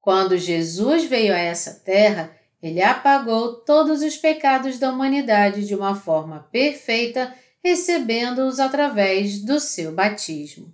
[0.00, 5.94] Quando Jesus veio a essa terra, ele apagou todos os pecados da humanidade de uma
[5.94, 10.72] forma perfeita, recebendo-os através do seu batismo.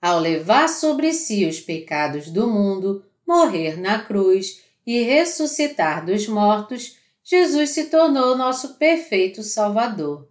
[0.00, 6.96] Ao levar sobre si os pecados do mundo, morrer na cruz e ressuscitar dos mortos,
[7.22, 10.28] Jesus se tornou nosso perfeito Salvador.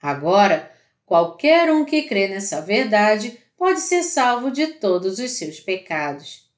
[0.00, 0.70] Agora,
[1.04, 6.50] qualquer um que crê nessa verdade pode ser salvo de todos os seus pecados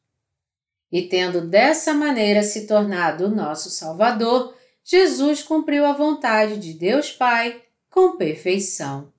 [0.93, 4.55] e tendo dessa maneira se tornado nosso Salvador,
[4.85, 9.11] Jesus cumpriu a vontade de Deus Pai com perfeição.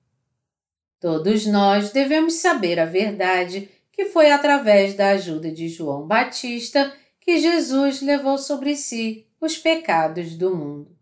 [1.00, 7.38] Todos nós devemos saber a verdade que foi através da ajuda de João Batista que
[7.38, 10.96] Jesus levou sobre si os pecados do mundo.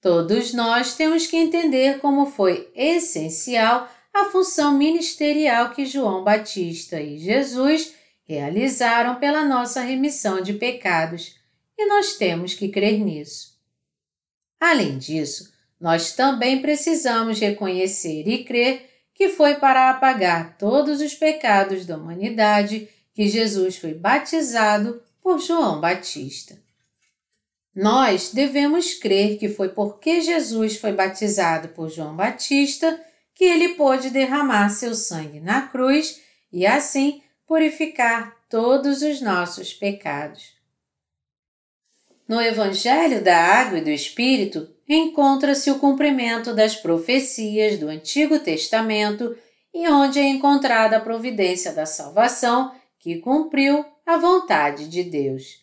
[0.00, 7.18] Todos nós temos que entender como foi essencial a função ministerial que João Batista e
[7.18, 7.94] Jesus
[8.26, 11.36] realizaram pela nossa remissão de pecados
[11.76, 13.58] e nós temos que crer nisso.
[14.58, 21.84] Além disso, nós também precisamos reconhecer e crer que foi para apagar todos os pecados
[21.84, 26.58] da humanidade que Jesus foi batizado por João Batista.
[27.74, 33.00] Nós devemos crer que foi porque Jesus foi batizado por João Batista
[33.34, 36.20] que ele pôde derramar seu sangue na cruz
[36.52, 40.54] e assim purificar todos os nossos pecados.
[42.28, 49.36] No Evangelho da Água e do Espírito encontra-se o cumprimento das profecias do Antigo Testamento
[49.72, 55.59] e onde é encontrada a providência da salvação que cumpriu a vontade de Deus.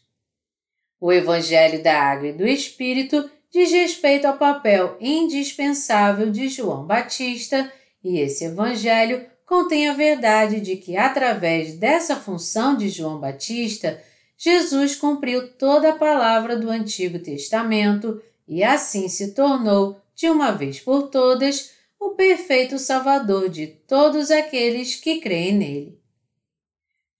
[0.99, 7.71] O Evangelho da Água e do Espírito diz respeito ao papel indispensável de João Batista
[8.03, 14.01] e esse Evangelho contém a verdade de que, através dessa função de João Batista,
[14.37, 20.79] Jesus cumpriu toda a palavra do Antigo Testamento e assim se tornou, de uma vez
[20.79, 25.99] por todas, o perfeito Salvador de todos aqueles que creem nele.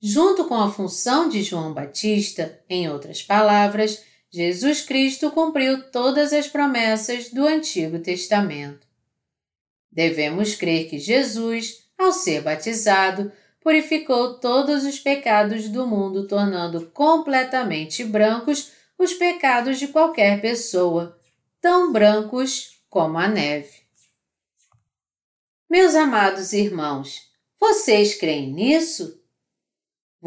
[0.10, 6.48] Junto com a função de João Batista, em outras palavras, Jesus Cristo cumpriu todas as
[6.48, 8.88] promessas do Antigo Testamento.
[9.92, 18.06] Devemos crer que Jesus, ao ser batizado, purificou todos os pecados do mundo, tornando completamente
[18.06, 21.20] brancos os pecados de qualquer pessoa,
[21.60, 23.82] tão brancos como a neve.
[25.70, 27.24] Meus amados irmãos,
[27.60, 29.27] vocês creem nisso?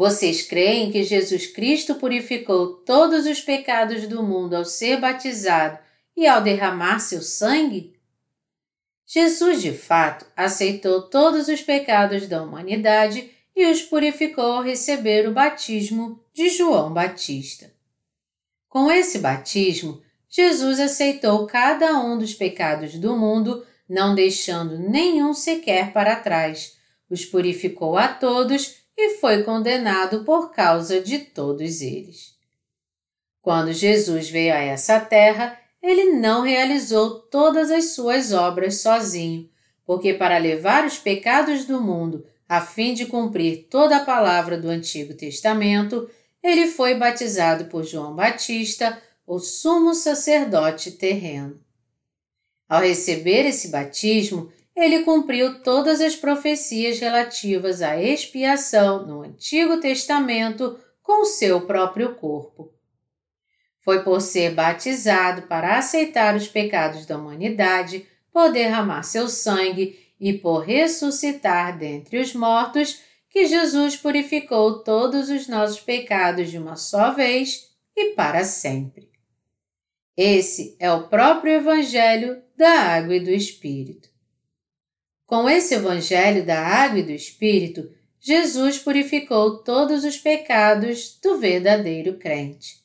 [0.01, 5.77] Vocês creem que Jesus Cristo purificou todos os pecados do mundo ao ser batizado
[6.17, 7.93] e ao derramar seu sangue?
[9.05, 15.33] Jesus, de fato, aceitou todos os pecados da humanidade e os purificou ao receber o
[15.33, 17.71] batismo de João Batista.
[18.67, 25.93] Com esse batismo, Jesus aceitou cada um dos pecados do mundo, não deixando nenhum sequer
[25.93, 26.75] para trás,
[27.07, 32.35] os purificou a todos e foi condenado por causa de todos eles.
[33.41, 39.49] Quando Jesus veio a essa terra, ele não realizou todas as suas obras sozinho,
[39.85, 44.67] porque para levar os pecados do mundo a fim de cumprir toda a palavra do
[44.67, 46.09] Antigo Testamento,
[46.43, 51.59] ele foi batizado por João Batista, o sumo sacerdote terreno.
[52.67, 60.79] Ao receber esse batismo, ele cumpriu todas as profecias relativas à expiação no Antigo Testamento
[61.03, 62.73] com seu próprio corpo.
[63.81, 70.33] Foi por ser batizado para aceitar os pecados da humanidade, por derramar seu sangue e
[70.33, 77.11] por ressuscitar dentre os mortos que Jesus purificou todos os nossos pecados de uma só
[77.11, 79.09] vez e para sempre.
[80.15, 84.10] Esse é o próprio Evangelho da Água e do Espírito.
[85.31, 92.17] Com esse Evangelho da Água e do Espírito, Jesus purificou todos os pecados do verdadeiro
[92.17, 92.83] crente.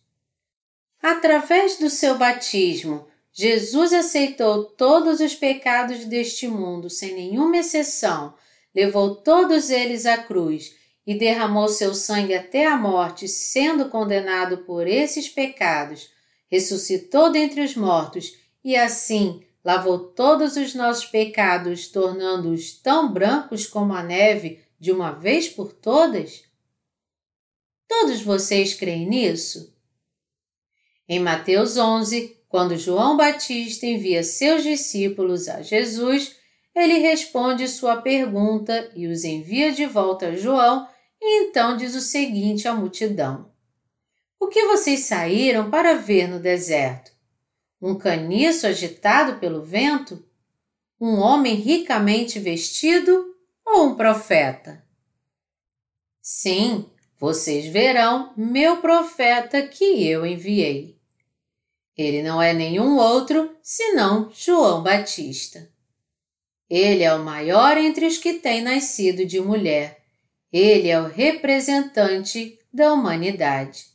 [1.02, 8.32] Através do seu batismo, Jesus aceitou todos os pecados deste mundo sem nenhuma exceção,
[8.72, 10.72] levou todos eles à cruz
[11.04, 16.10] e derramou seu sangue até a morte, sendo condenado por esses pecados,
[16.48, 23.94] ressuscitou dentre os mortos e assim lavou todos os nossos pecados, tornando-os tão brancos como
[23.94, 26.44] a neve de uma vez por todas?
[27.88, 29.74] Todos vocês creem nisso?
[31.08, 36.36] Em Mateus 11, quando João Batista envia seus discípulos a Jesus,
[36.72, 40.86] ele responde sua pergunta e os envia de volta a João
[41.20, 43.50] e então diz o seguinte à multidão:
[44.38, 47.15] O que vocês saíram para ver no deserto?
[47.80, 50.24] Um caniço agitado pelo vento?
[51.00, 54.84] Um homem ricamente vestido ou um profeta?
[56.22, 60.98] Sim, vocês verão meu profeta que eu enviei.
[61.96, 65.70] Ele não é nenhum outro senão João Batista.
[66.68, 70.02] Ele é o maior entre os que têm nascido de mulher.
[70.52, 73.86] Ele é o representante da humanidade.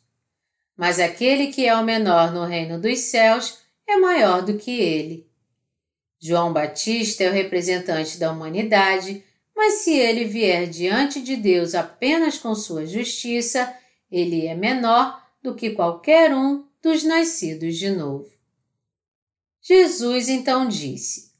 [0.75, 5.29] Mas aquele que é o menor no reino dos céus é maior do que ele.
[6.19, 9.23] João Batista é o representante da humanidade,
[9.55, 13.75] mas se ele vier diante de Deus apenas com sua justiça,
[14.09, 18.29] ele é menor do que qualquer um dos nascidos de novo.
[19.61, 21.31] Jesus então disse: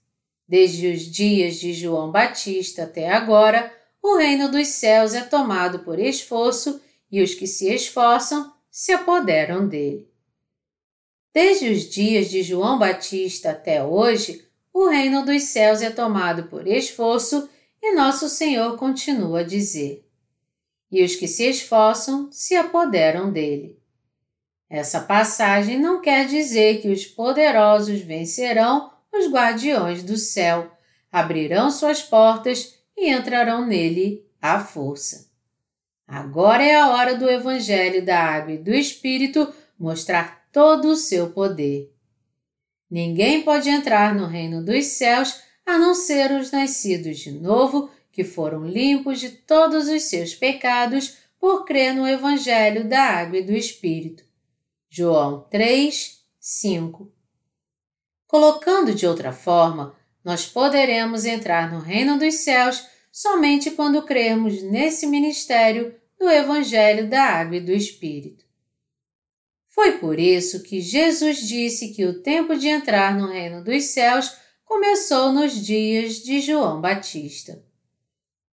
[0.47, 5.99] Desde os dias de João Batista até agora, o reino dos céus é tomado por
[5.99, 6.81] esforço
[7.11, 10.10] e os que se esforçam se apoderam dele.
[11.33, 16.67] Desde os dias de João Batista até hoje, o reino dos céus é tomado por
[16.67, 17.49] esforço
[17.81, 20.05] e nosso Senhor continua a dizer:
[20.91, 23.79] E os que se esforçam se apoderam dele.
[24.69, 30.71] Essa passagem não quer dizer que os poderosos vencerão os guardiões do céu,
[31.11, 35.29] abrirão suas portas e entrarão nele à força.
[36.07, 41.29] Agora é a hora do Evangelho da Água e do Espírito mostrar todo o seu
[41.31, 41.91] poder.
[42.89, 48.23] Ninguém pode entrar no reino dos céus a não ser os nascidos de novo, que
[48.23, 53.53] foram limpos de todos os seus pecados por crer no Evangelho da Água e do
[53.53, 54.23] Espírito.
[54.89, 57.09] João 3, 5.
[58.27, 65.07] Colocando de outra forma, nós poderemos entrar no reino dos céus somente quando crermos nesse
[65.07, 68.50] ministério do Evangelho da Água e do Espírito.
[69.71, 74.35] Foi por isso que Jesus disse que o tempo de entrar no reino dos céus
[74.65, 77.63] começou nos dias de João Batista.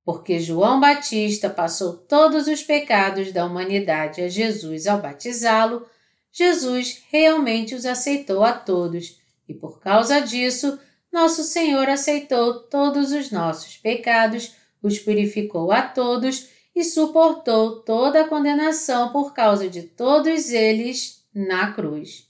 [0.05, 5.85] Porque João Batista passou todos os pecados da humanidade a Jesus ao batizá-lo,
[6.33, 10.79] Jesus realmente os aceitou a todos e por causa disso,
[11.11, 14.53] nosso Senhor aceitou todos os nossos pecados,
[14.83, 16.49] os purificou a todos
[16.79, 22.29] e suportou toda a condenação por causa de todos eles na cruz.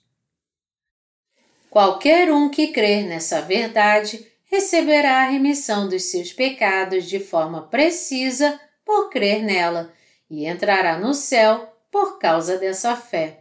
[1.68, 8.59] Qualquer um que crer nessa verdade receberá a remissão dos seus pecados de forma precisa
[8.86, 9.92] por crer nela
[10.30, 13.40] e entrará no céu por causa dessa fé.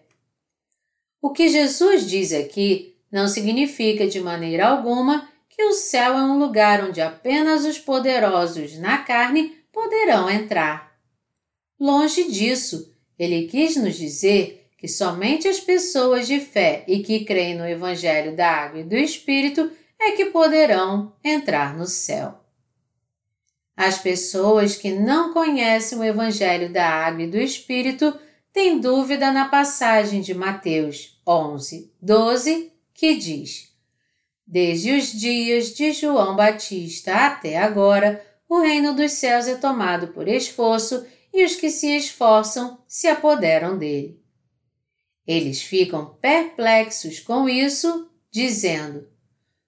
[1.21, 6.37] O que Jesus diz aqui não significa de maneira alguma que o céu é um
[6.37, 10.86] lugar onde apenas os poderosos na carne poderão entrar.
[11.79, 17.55] Longe disso, ele quis nos dizer que somente as pessoas de fé e que creem
[17.55, 19.69] no Evangelho da Água e do Espírito
[19.99, 22.39] é que poderão entrar no céu.
[23.75, 28.17] As pessoas que não conhecem o Evangelho da Água e do Espírito
[28.51, 33.71] têm dúvida na passagem de Mateus 11, 12, que diz:
[34.45, 40.27] Desde os dias de João Batista até agora, o reino dos céus é tomado por
[40.27, 41.05] esforço
[41.37, 44.19] e os que se esforçam se apoderam dele.
[45.25, 49.07] Eles ficam perplexos com isso, dizendo: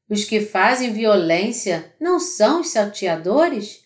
[0.09, 3.84] Os que fazem violência não são os salteadores?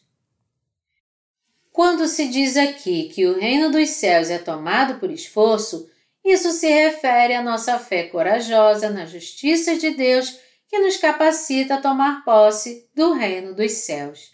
[1.73, 5.89] Quando se diz aqui que o reino dos céus é tomado por esforço,
[6.23, 11.81] isso se refere à nossa fé corajosa na justiça de Deus que nos capacita a
[11.81, 14.31] tomar posse do reino dos céus.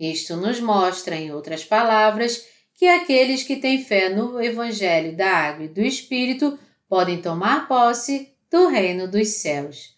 [0.00, 5.66] Isto nos mostra, em outras palavras, que aqueles que têm fé no Evangelho da Água
[5.66, 9.94] e do Espírito podem tomar posse do reino dos céus.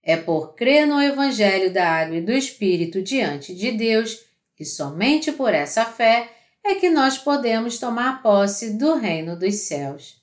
[0.00, 4.24] É por crer no Evangelho da Água e do Espírito diante de Deus,
[4.58, 6.30] e somente por essa fé,
[6.64, 10.22] é que nós podemos tomar posse do reino dos céus.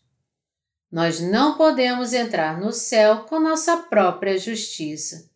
[0.90, 5.30] Nós não podemos entrar no céu com nossa própria justiça.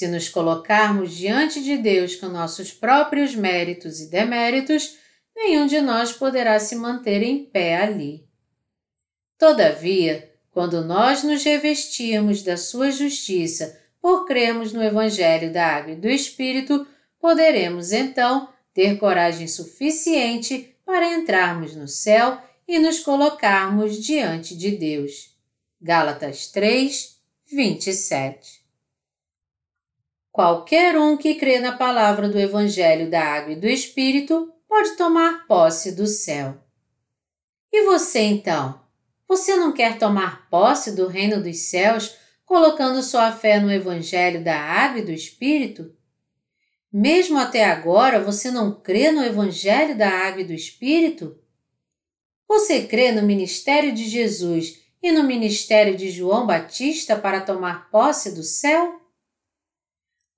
[0.00, 4.96] Se nos colocarmos diante de Deus com nossos próprios méritos e deméritos,
[5.36, 8.26] nenhum de nós poderá se manter em pé ali.
[9.36, 15.96] Todavia, quando nós nos revestirmos da sua justiça por crermos no Evangelho da Água e
[15.96, 16.86] do Espírito,
[17.20, 25.36] poderemos então ter coragem suficiente para entrarmos no céu e nos colocarmos diante de Deus.
[25.78, 27.18] Gálatas 3,
[27.52, 28.59] 27
[30.40, 35.46] Qualquer um que crê na palavra do Evangelho da Água e do Espírito pode tomar
[35.46, 36.56] posse do céu.
[37.70, 38.80] E você então?
[39.28, 42.16] Você não quer tomar posse do reino dos céus
[42.46, 45.94] colocando sua fé no Evangelho da Água e do Espírito?
[46.90, 51.38] Mesmo até agora você não crê no Evangelho da Água e do Espírito?
[52.48, 58.34] Você crê no ministério de Jesus e no ministério de João Batista para tomar posse
[58.34, 58.99] do céu?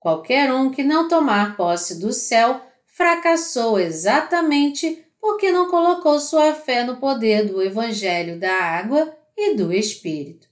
[0.03, 6.83] Qualquer um que não tomar posse do céu fracassou exatamente porque não colocou sua fé
[6.83, 10.49] no poder do Evangelho da Água e do Espírito.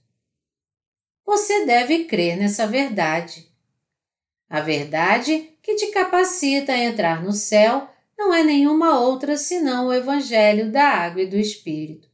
[1.26, 3.46] Você deve crer nessa verdade.
[4.48, 9.92] A verdade que te capacita a entrar no céu não é nenhuma outra senão o
[9.92, 12.08] Evangelho da Água e do Espírito.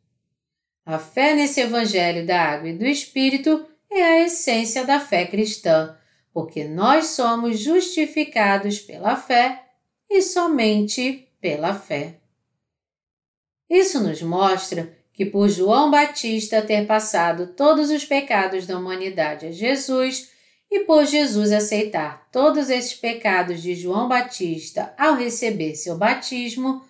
[0.84, 5.97] A fé nesse Evangelho da Água e do Espírito é a essência da fé cristã,
[6.39, 9.61] porque nós somos justificados pela fé
[10.09, 12.20] e somente pela fé.
[13.68, 19.51] Isso nos mostra que, por João Batista ter passado todos os pecados da humanidade a
[19.51, 20.30] Jesus,
[20.70, 26.84] e por Jesus aceitar todos esses pecados de João Batista ao receber seu batismo,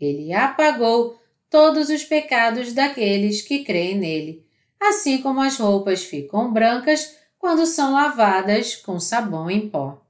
[0.00, 4.46] ele apagou todos os pecados daqueles que creem nele,
[4.80, 10.02] assim como as roupas ficam brancas quando são lavadas com sabão em pó.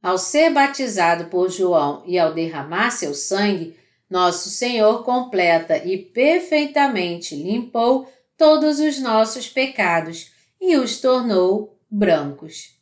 [0.00, 3.76] Ao ser batizado por João e ao derramar seu sangue,
[4.08, 10.30] nosso Senhor completa e perfeitamente limpou todos os nossos pecados
[10.60, 12.78] e os tornou brancos.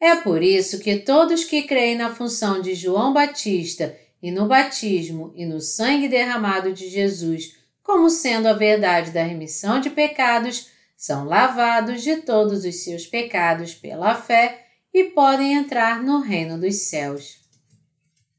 [0.00, 5.32] É por isso que todos que creem na função de João Batista e no batismo
[5.34, 10.69] e no sangue derramado de Jesus como sendo a verdade da remissão de pecados,
[11.00, 16.74] são lavados de todos os seus pecados pela fé e podem entrar no reino dos
[16.74, 17.38] céus.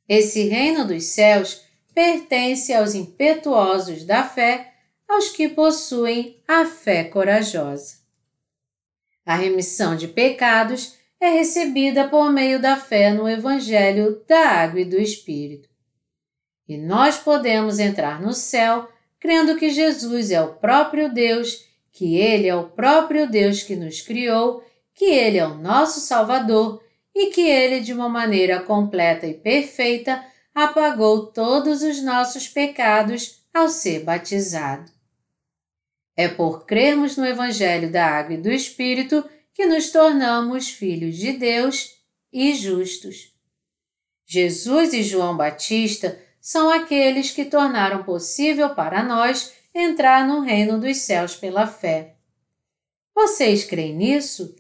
[0.08, 4.76] Esse reino dos céus pertence aos impetuosos da fé,
[5.10, 7.96] aos que possuem a fé corajosa.
[9.26, 14.86] A remissão de pecados é recebida por meio da fé no Evangelho da Água e
[14.86, 15.68] do Espírito.
[16.68, 18.88] E nós podemos entrar no céu
[19.20, 24.02] crendo que Jesus é o próprio Deus, que Ele é o próprio Deus que nos
[24.02, 24.64] criou,
[24.94, 26.84] que Ele é o nosso Salvador
[27.14, 30.24] e que Ele, de uma maneira completa e perfeita,
[30.54, 34.92] apagou todos os nossos pecados ao ser batizado.
[36.16, 39.24] É por crermos no Evangelho da Água e do Espírito
[39.54, 41.96] que nos tornamos filhos de Deus
[42.32, 43.34] e justos.
[44.26, 50.98] Jesus e João Batista são aqueles que tornaram possível para nós entrar no reino dos
[50.98, 52.16] céus pela fé.
[53.14, 54.56] Vocês creem nisso?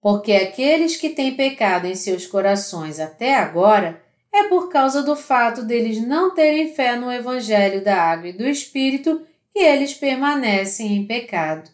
[0.00, 5.62] Porque aqueles que têm pecado em seus corações até agora é por causa do fato
[5.62, 11.06] deles não terem fé no Evangelho da Água e do Espírito que eles permanecem em
[11.06, 11.70] pecado.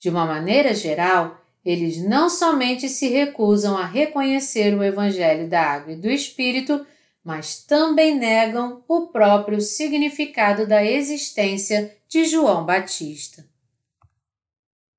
[0.00, 5.92] De uma maneira geral, eles não somente se recusam a reconhecer o Evangelho da Água
[5.92, 6.84] e do Espírito,
[7.24, 13.46] mas também negam o próprio significado da existência de João Batista.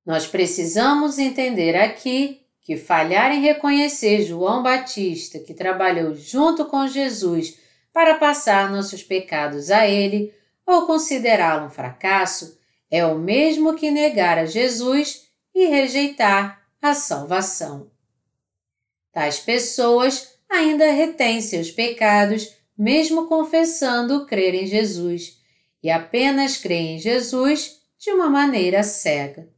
[0.03, 7.59] Nós precisamos entender aqui que falhar em reconhecer João Batista, que trabalhou junto com Jesus
[7.93, 10.34] para passar nossos pecados a ele,
[10.65, 12.57] ou considerá-lo um fracasso
[12.89, 17.89] é o mesmo que negar a Jesus e rejeitar a salvação.
[19.11, 25.37] Tais pessoas ainda retêm seus pecados, mesmo confessando crer em Jesus,
[25.81, 29.49] e apenas creem em Jesus de uma maneira cega.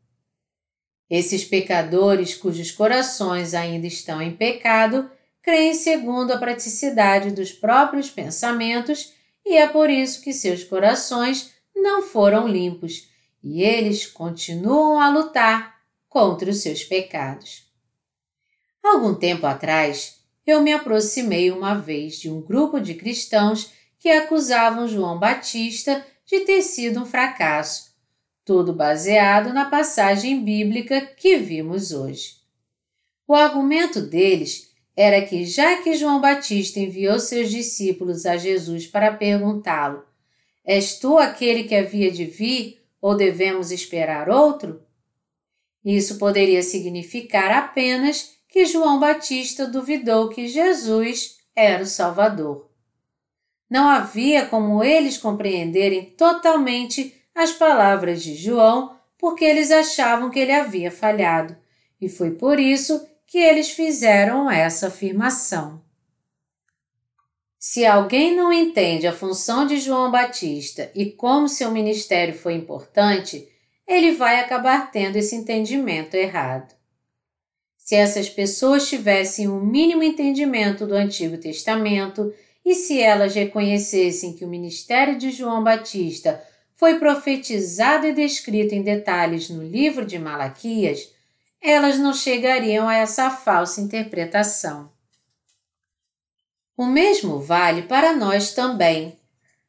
[1.09, 5.09] Esses pecadores cujos corações ainda estão em pecado
[5.47, 9.13] creem segundo a praticidade dos próprios pensamentos
[9.45, 13.07] e é por isso que seus corações não foram limpos
[13.41, 15.77] e eles continuam a lutar
[16.09, 17.65] contra os seus pecados.
[18.83, 20.16] Algum tempo atrás,
[20.48, 26.39] eu me aproximei uma vez de um grupo de cristãos que acusavam João Batista de
[26.41, 27.93] ter sido um fracasso,
[28.45, 32.38] tudo baseado na passagem bíblica que vimos hoje.
[33.28, 39.14] O argumento deles era que, já que João Batista enviou seus discípulos a Jesus para
[39.14, 40.04] perguntá-lo:
[40.66, 44.82] És tu aquele que havia de vir ou devemos esperar outro?
[45.84, 52.70] Isso poderia significar apenas que João Batista duvidou que Jesus era o Salvador.
[53.70, 60.52] Não havia como eles compreenderem totalmente as palavras de João, porque eles achavam que ele
[60.52, 61.56] havia falhado,
[62.00, 65.82] e foi por isso que eles fizeram essa afirmação.
[67.60, 73.48] Se alguém não entende a função de João Batista e como seu ministério foi importante,
[73.86, 76.74] ele vai acabar tendo esse entendimento errado.
[77.88, 82.33] Se essas pessoas tivessem o um mínimo entendimento do Antigo Testamento
[82.65, 86.43] e se elas reconhecessem que o ministério de João Batista
[86.75, 91.13] foi profetizado e descrito em detalhes no livro de Malaquias,
[91.61, 94.91] elas não chegariam a essa falsa interpretação.
[96.75, 99.17] O mesmo vale para nós também.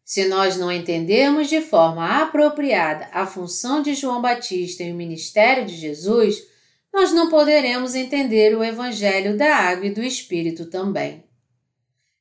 [0.05, 5.65] Se nós não entendermos de forma apropriada a função de João Batista e o ministério
[5.65, 6.58] de Jesus,
[6.93, 11.25] nós não poderemos entender o Evangelho da Água e do Espírito também.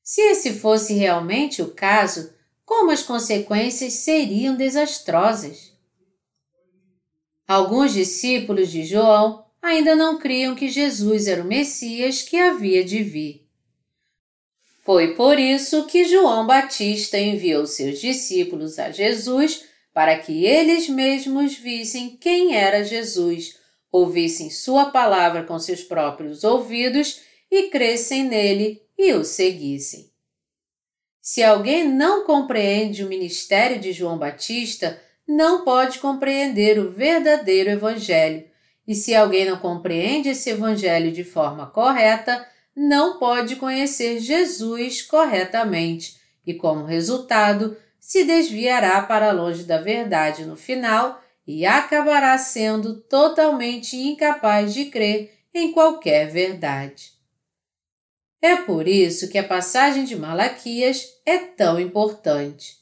[0.03, 2.33] Se esse fosse realmente o caso,
[2.65, 5.73] como as consequências seriam desastrosas?
[7.47, 13.03] Alguns discípulos de João ainda não criam que Jesus era o Messias que havia de
[13.03, 13.47] vir.
[14.83, 21.55] Foi por isso que João Batista enviou seus discípulos a Jesus para que eles mesmos
[21.55, 23.56] vissem quem era Jesus,
[23.97, 30.11] ouvissem Sua palavra com seus próprios ouvidos e crescem nele e o seguissem.
[31.21, 38.45] Se alguém não compreende o ministério de João Batista, não pode compreender o verdadeiro Evangelho,
[38.87, 46.17] e se alguém não compreende esse Evangelho de forma correta, não pode conhecer Jesus corretamente
[46.45, 53.95] e, como resultado, se desviará para longe da verdade no final e acabará sendo totalmente
[53.95, 57.13] incapaz de crer em qualquer verdade.
[58.41, 62.77] É por isso que a passagem de Malaquias é tão importante.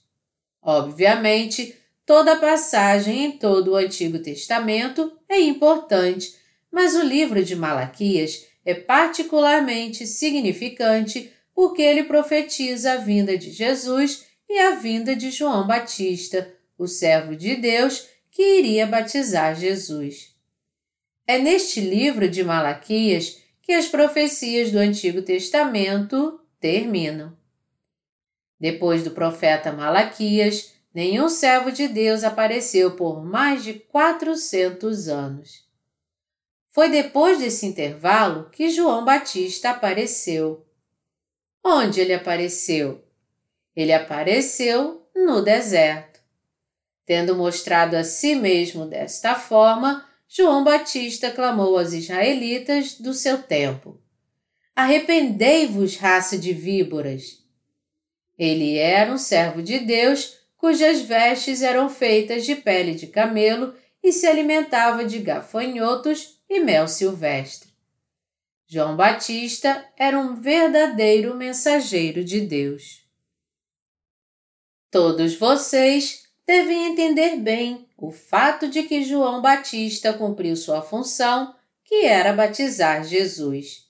[0.62, 6.36] Obviamente, toda passagem em todo o Antigo Testamento é importante,
[6.72, 14.26] mas o livro de Malaquias é particularmente significante porque ele profetiza a vinda de Jesus
[14.50, 20.36] e a vinda de João Batista, o servo de Deus que iria batizar Jesus.
[21.26, 27.34] É neste livro de Malaquias que as profecias do Antigo Testamento terminam.
[28.60, 35.66] Depois do profeta Malaquias, nenhum servo de Deus apareceu por mais de 400 anos.
[36.72, 40.68] Foi depois desse intervalo que João Batista apareceu.
[41.64, 43.02] Onde ele apareceu?
[43.74, 46.15] Ele apareceu no deserto.
[47.06, 54.02] Tendo mostrado a si mesmo desta forma, João Batista clamou aos israelitas do seu tempo:
[54.76, 57.44] Arrependei-vos, raça de víboras!
[58.38, 64.12] Ele era um servo de Deus cujas vestes eram feitas de pele de camelo e
[64.12, 67.70] se alimentava de gafanhotos e mel silvestre.
[68.68, 73.06] João Batista era um verdadeiro mensageiro de Deus.
[74.90, 82.06] Todos vocês devem entender bem o fato de que João Batista cumpriu sua função, que
[82.06, 83.86] era batizar Jesus.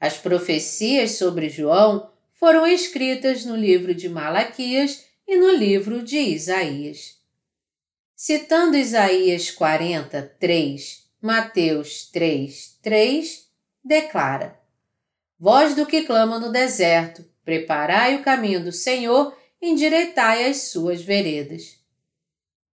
[0.00, 7.18] As profecias sobre João foram escritas no livro de Malaquias e no livro de Isaías.
[8.16, 13.46] Citando Isaías 43, Mateus 3, 3
[13.84, 14.58] declara:
[15.38, 21.78] Voz do que clama no deserto, preparai o caminho do Senhor, endireitai as suas veredas.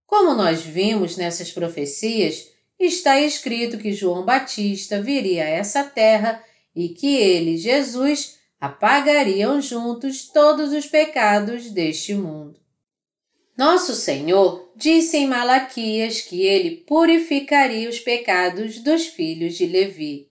[0.06, 6.44] Como nós vimos nessas profecias, está escrito que João Batista viria a essa terra
[6.76, 12.60] e que ele, Jesus, apagariam juntos todos os pecados deste mundo.
[13.58, 20.30] Nosso Senhor disse em Malaquias que ele purificaria os pecados dos filhos de Levi.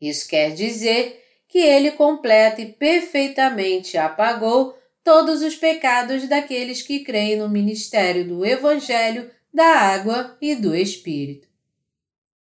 [0.00, 7.38] Isso quer dizer que ele completa e perfeitamente apagou todos os pecados daqueles que creem
[7.38, 11.48] no ministério do Evangelho, da água e do Espírito.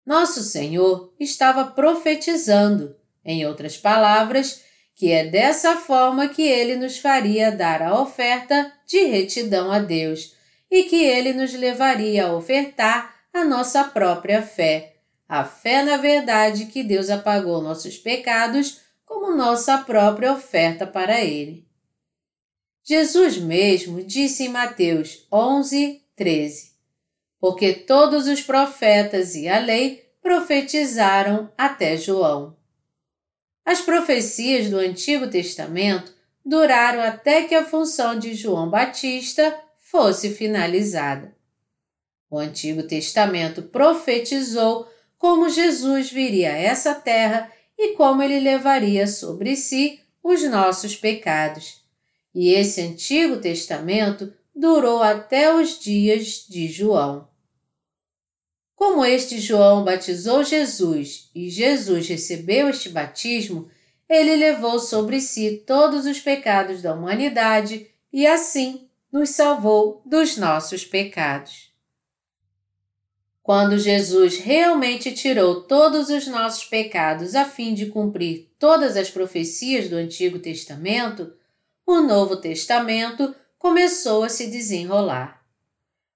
[0.04, 4.62] Nosso Senhor estava profetizando, em outras palavras,
[4.94, 10.34] que é dessa forma que ele nos faria dar a oferta de retidão a Deus
[10.70, 14.96] e que ele nos levaria a ofertar a nossa própria fé,
[15.28, 21.65] a fé na verdade que Deus apagou nossos pecados como nossa própria oferta para ele.
[22.88, 26.70] Jesus mesmo disse em Mateus 11, 13:
[27.40, 32.56] Porque todos os profetas e a lei profetizaram até João.
[33.64, 36.14] As profecias do Antigo Testamento
[36.44, 41.36] duraram até que a função de João Batista fosse finalizada.
[42.30, 49.56] O Antigo Testamento profetizou como Jesus viria a essa terra e como ele levaria sobre
[49.56, 51.84] si os nossos pecados.
[52.38, 57.26] E esse Antigo Testamento durou até os dias de João.
[58.74, 63.70] Como este João batizou Jesus e Jesus recebeu este batismo,
[64.06, 70.84] ele levou sobre si todos os pecados da humanidade e assim nos salvou dos nossos
[70.84, 71.72] pecados.
[73.42, 79.88] Quando Jesus realmente tirou todos os nossos pecados a fim de cumprir todas as profecias
[79.88, 81.32] do Antigo Testamento,
[81.86, 85.40] o Novo Testamento começou a se desenrolar.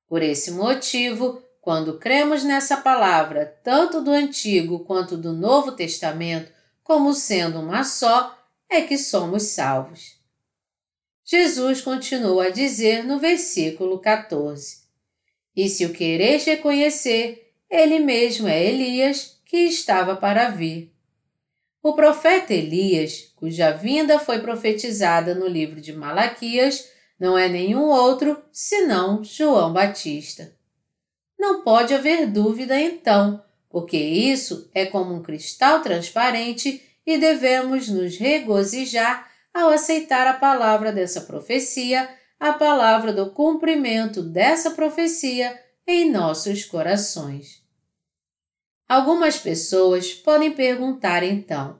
[0.08, 6.50] Por esse motivo, quando cremos nessa palavra, tanto do Antigo quanto do Novo Testamento,
[6.82, 8.36] como sendo uma só,
[8.68, 10.18] é que somos salvos.
[11.24, 14.80] Jesus continua a dizer no versículo 14:
[15.54, 20.92] E se o quereis reconhecer, ele mesmo é Elias que estava para vir.
[21.82, 28.42] O profeta Elias, cuja vinda foi profetizada no livro de Malaquias, não é nenhum outro
[28.52, 30.54] senão João Batista.
[31.38, 38.18] Não pode haver dúvida então, porque isso é como um cristal transparente e devemos nos
[38.18, 42.08] regozijar ao aceitar a palavra dessa profecia,
[42.38, 47.62] a palavra do cumprimento dessa profecia em nossos corações.
[48.90, 51.78] Algumas pessoas podem perguntar então: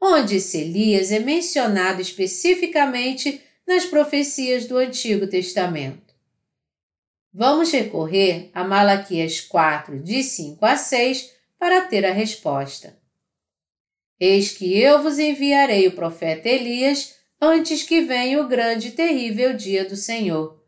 [0.00, 6.14] onde esse Elias é mencionado especificamente nas profecias do Antigo Testamento?
[7.34, 12.96] Vamos recorrer a Malaquias 4, de 5 a 6, para ter a resposta.
[14.18, 19.52] Eis que eu vos enviarei o profeta Elias antes que venha o grande e terrível
[19.52, 20.58] dia do Senhor.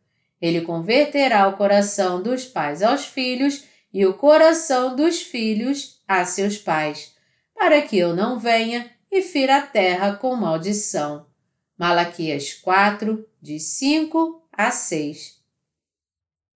[0.42, 3.64] Ele converterá o coração dos pais aos filhos
[3.94, 7.14] e o coração dos filhos a seus pais,
[7.54, 11.26] para que eu não venha e fira a terra com maldição.
[11.78, 15.44] Malaquias 4, de 5 a 6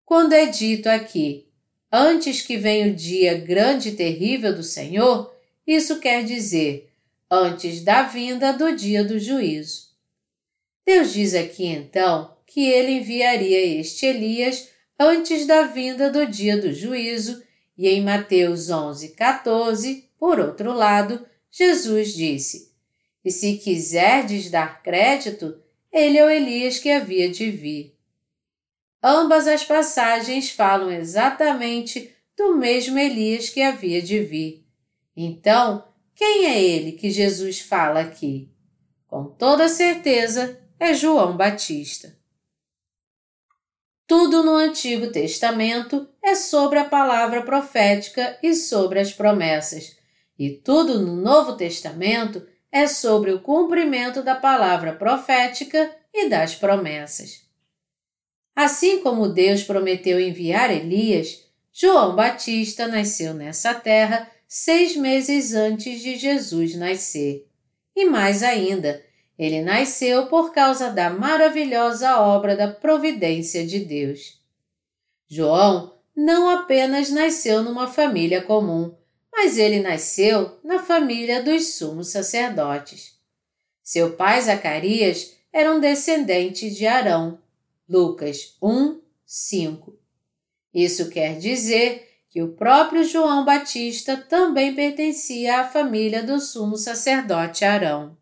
[0.07, 1.49] quando é dito aqui,
[1.91, 5.34] antes que venha o dia grande e terrível do Senhor,
[5.66, 6.93] isso quer dizer
[7.28, 9.89] antes da vinda do dia do juízo.
[10.87, 14.68] Deus diz aqui então que ele enviaria este Elias
[14.99, 17.42] antes da vinda do dia do juízo,
[17.76, 22.72] e em Mateus 11, 14, por outro lado, Jesus disse:
[23.24, 25.61] E se quiserdes dar crédito,
[25.92, 27.97] ele é o Elias que havia de vir.
[29.03, 34.66] Ambas as passagens falam exatamente do mesmo Elias que havia de vir.
[35.16, 38.51] Então, quem é ele que Jesus fala aqui?
[39.07, 42.15] Com toda certeza, é João Batista.
[44.07, 49.97] Tudo no Antigo Testamento é sobre a palavra profética e sobre as promessas,
[50.39, 57.47] e tudo no Novo Testamento é sobre o cumprimento da palavra profética e das promessas.
[58.55, 66.16] Assim como Deus prometeu enviar Elias, João Batista nasceu nessa terra seis meses antes de
[66.16, 67.47] Jesus nascer.
[67.94, 69.02] E mais ainda,
[69.38, 74.40] ele nasceu por causa da maravilhosa obra da providência de Deus.
[75.28, 78.94] João não apenas nasceu numa família comum,
[79.30, 83.16] mas ele nasceu na família dos sumos sacerdotes.
[83.82, 87.38] Seu pai Zacarias era um descendente de Arão
[87.88, 89.96] Lucas 1, 5.
[90.74, 97.64] Isso quer dizer que o próprio João Batista também pertencia à família do sumo sacerdote
[97.64, 98.16] Arão.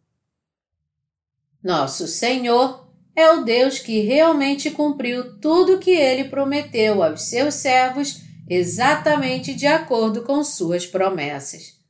[1.64, 2.86] Nosso Senhor
[3.16, 9.66] é o Deus que realmente cumpriu tudo que ele prometeu aos seus servos exatamente de
[9.66, 11.80] acordo com suas promessas.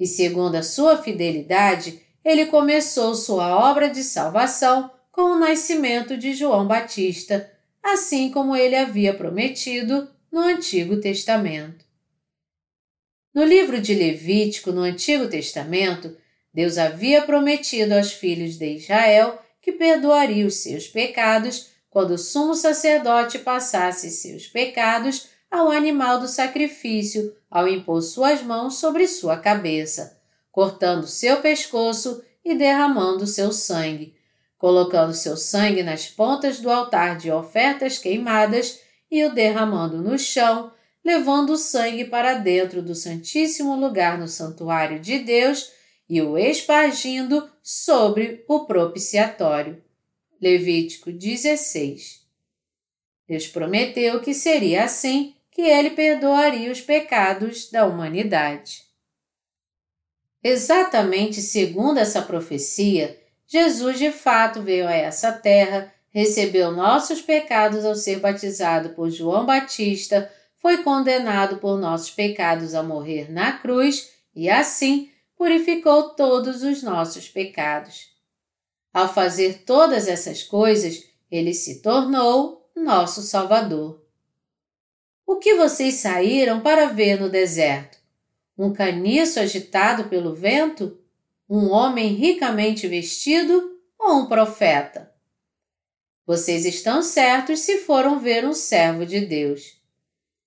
[0.00, 6.34] E segundo a sua fidelidade, ele começou sua obra de salvação com o nascimento de
[6.34, 7.48] João Batista,
[7.80, 11.84] assim como ele havia prometido no Antigo Testamento.
[13.32, 16.16] No livro de Levítico, no Antigo Testamento,
[16.52, 22.54] Deus havia prometido aos filhos de Israel que perdoaria os seus pecados quando o sumo
[22.54, 30.18] sacerdote passasse seus pecados ao animal do sacrifício ao impor suas mãos sobre sua cabeça,
[30.50, 34.14] cortando seu pescoço e derramando seu sangue,
[34.58, 38.80] colocando seu sangue nas pontas do altar de ofertas queimadas
[39.10, 40.72] e o derramando no chão,
[41.04, 45.70] levando o sangue para dentro do Santíssimo Lugar no Santuário de Deus
[46.12, 49.82] e o espargindo sobre o propiciatório.
[50.38, 52.20] Levítico 16.
[53.26, 58.82] Deus prometeu que seria assim que ele perdoaria os pecados da humanidade.
[60.44, 67.94] Exatamente segundo essa profecia, Jesus de fato veio a essa terra, recebeu nossos pecados ao
[67.94, 74.50] ser batizado por João Batista, foi condenado por nossos pecados a morrer na cruz e
[74.50, 75.10] assim
[75.42, 78.12] purificou todos os nossos pecados.
[78.94, 84.00] Ao fazer todas essas coisas, ele se tornou nosso Salvador.
[85.26, 87.98] O que vocês saíram para ver no deserto?
[88.56, 90.96] Um caniço agitado pelo vento?
[91.50, 95.12] um homem ricamente vestido ou um profeta?
[96.24, 99.82] Vocês estão certos se foram ver um servo de Deus.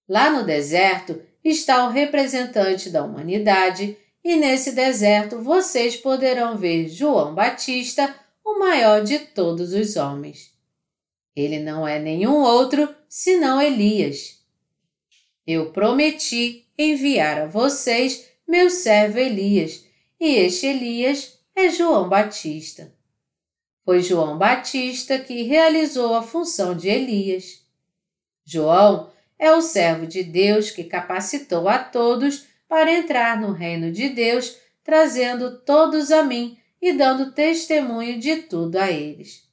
[0.07, 7.35] Lá no deserto está o representante da humanidade, e nesse deserto vocês poderão ver João
[7.35, 10.51] Batista, o maior de todos os homens.
[11.35, 14.43] Ele não é nenhum outro senão Elias.
[15.45, 19.85] Eu prometi enviar a vocês meu servo Elias,
[20.19, 22.91] e este Elias é João Batista.
[23.83, 27.63] Foi João Batista que realizou a função de Elias.
[28.43, 34.09] João é o servo de Deus que capacitou a todos para entrar no reino de
[34.09, 39.43] Deus, trazendo todos a mim e dando testemunho de tudo a eles.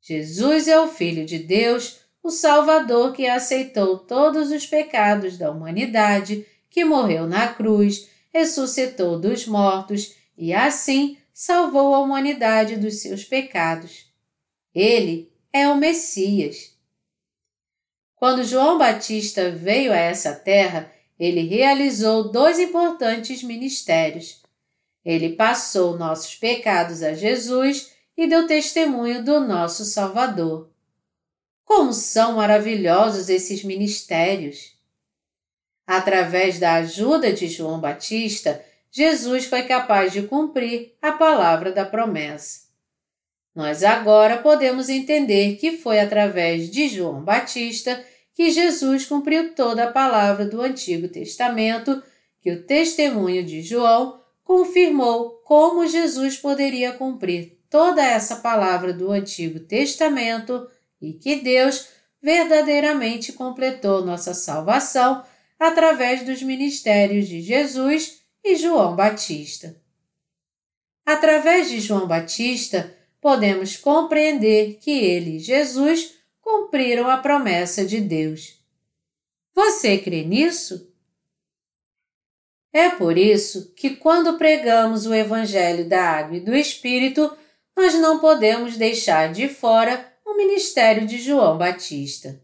[0.00, 6.46] Jesus é o Filho de Deus, o Salvador que aceitou todos os pecados da humanidade,
[6.68, 14.10] que morreu na cruz ressuscitou dos mortos e assim salvou a humanidade dos seus pecados.
[14.74, 16.72] Ele é o Messias.
[18.14, 20.90] Quando João Batista veio a essa terra,
[21.22, 24.42] ele realizou dois importantes ministérios.
[25.04, 30.68] Ele passou nossos pecados a Jesus e deu testemunho do nosso Salvador.
[31.64, 34.76] Como são maravilhosos esses ministérios!
[35.86, 42.62] Através da ajuda de João Batista, Jesus foi capaz de cumprir a palavra da promessa.
[43.54, 48.04] Nós agora podemos entender que foi através de João Batista
[48.34, 52.02] que Jesus cumpriu toda a palavra do Antigo Testamento,
[52.40, 59.60] que o testemunho de João confirmou como Jesus poderia cumprir toda essa palavra do Antigo
[59.60, 60.68] Testamento
[61.00, 61.88] e que Deus
[62.20, 65.24] verdadeiramente completou nossa salvação
[65.58, 69.76] através dos ministérios de Jesus e João Batista.
[71.04, 78.60] Através de João Batista, podemos compreender que ele Jesus cumpriram a promessa de Deus.
[79.54, 80.92] Você crê nisso?
[82.72, 87.34] É por isso que, quando pregamos o Evangelho da Água e do Espírito,
[87.76, 92.42] nós não podemos deixar de fora o ministério de João Batista.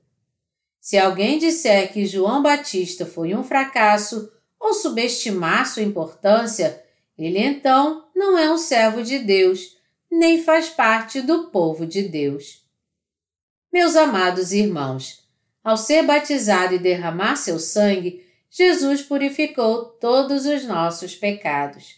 [0.80, 4.30] Se alguém disser que João Batista foi um fracasso
[4.60, 6.82] ou subestimar sua importância,
[7.16, 9.76] ele então não é um servo de Deus,
[10.10, 12.67] nem faz parte do povo de Deus.
[13.70, 15.22] Meus amados irmãos,
[15.62, 21.96] ao ser batizado e derramar seu sangue, Jesus purificou todos os nossos pecados.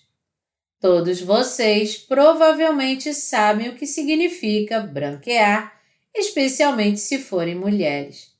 [0.81, 5.81] Todos vocês provavelmente sabem o que significa branquear,
[6.13, 8.33] especialmente se forem mulheres.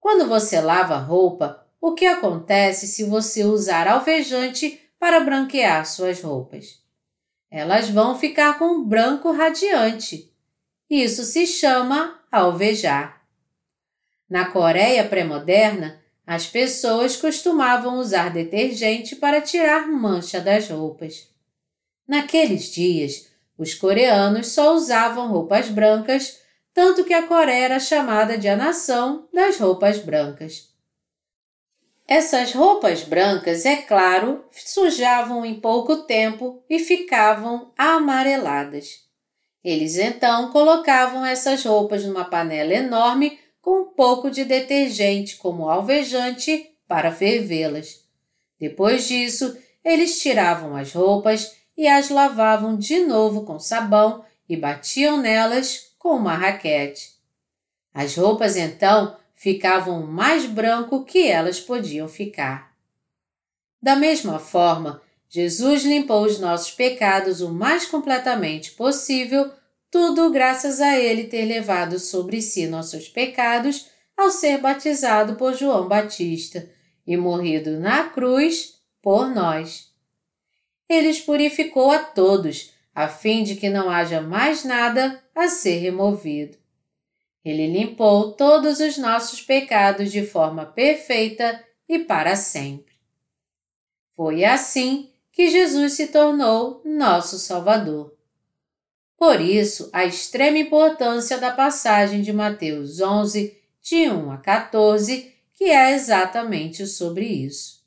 [0.00, 6.82] Quando você lava roupa, o que acontece se você usar alvejante para branquear suas roupas?
[7.48, 10.32] Elas vão ficar com um branco radiante.
[10.90, 13.22] Isso se chama alvejar.
[14.28, 21.28] Na Coreia pré-moderna, as pessoas costumavam usar detergente para tirar mancha das roupas.
[22.06, 26.38] Naqueles dias, os coreanos só usavam roupas brancas
[26.78, 30.68] tanto que a Coreia era chamada de a nação das roupas brancas.
[32.06, 39.07] Essas roupas brancas, é claro, sujavam em pouco tempo e ficavam amareladas.
[39.68, 46.70] Eles então colocavam essas roupas numa panela enorme com um pouco de detergente como alvejante
[46.88, 48.02] para fervê-las.
[48.58, 55.18] Depois disso, eles tiravam as roupas e as lavavam de novo com sabão e batiam
[55.18, 57.18] nelas com uma raquete.
[57.92, 62.72] As roupas então ficavam mais branco que elas podiam ficar.
[63.82, 69.52] Da mesma forma, Jesus limpou os nossos pecados o mais completamente possível
[69.90, 75.88] tudo graças a ele ter levado sobre si nossos pecados ao ser batizado por João
[75.88, 76.68] Batista
[77.06, 79.92] e morrido na cruz por nós.
[80.88, 85.78] Ele os purificou a todos, a fim de que não haja mais nada a ser
[85.78, 86.58] removido.
[87.44, 92.94] Ele limpou todos os nossos pecados de forma perfeita e para sempre.
[94.14, 98.17] Foi assim que Jesus se tornou nosso Salvador.
[99.18, 105.64] Por isso, a extrema importância da passagem de Mateus 11, de 1 a 14, que
[105.64, 107.82] é exatamente sobre isso.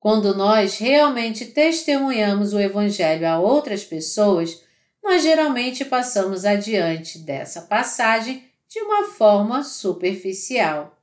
[0.00, 4.62] Quando nós realmente testemunhamos o Evangelho a outras pessoas,
[5.02, 10.98] nós geralmente passamos adiante dessa passagem de uma forma superficial.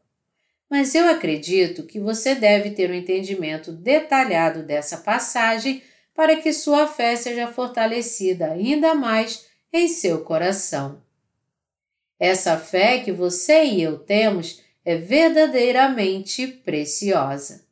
[0.67, 5.83] Mas eu acredito que você deve ter um entendimento detalhado dessa passagem
[6.21, 11.01] para que sua fé seja fortalecida ainda mais em seu coração.
[12.19, 17.65] Essa fé que você e eu temos é verdadeiramente preciosa.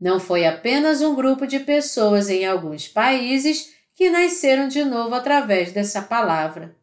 [0.00, 5.72] Não foi apenas um grupo de pessoas em alguns países que nasceram de novo através
[5.72, 6.76] dessa palavra.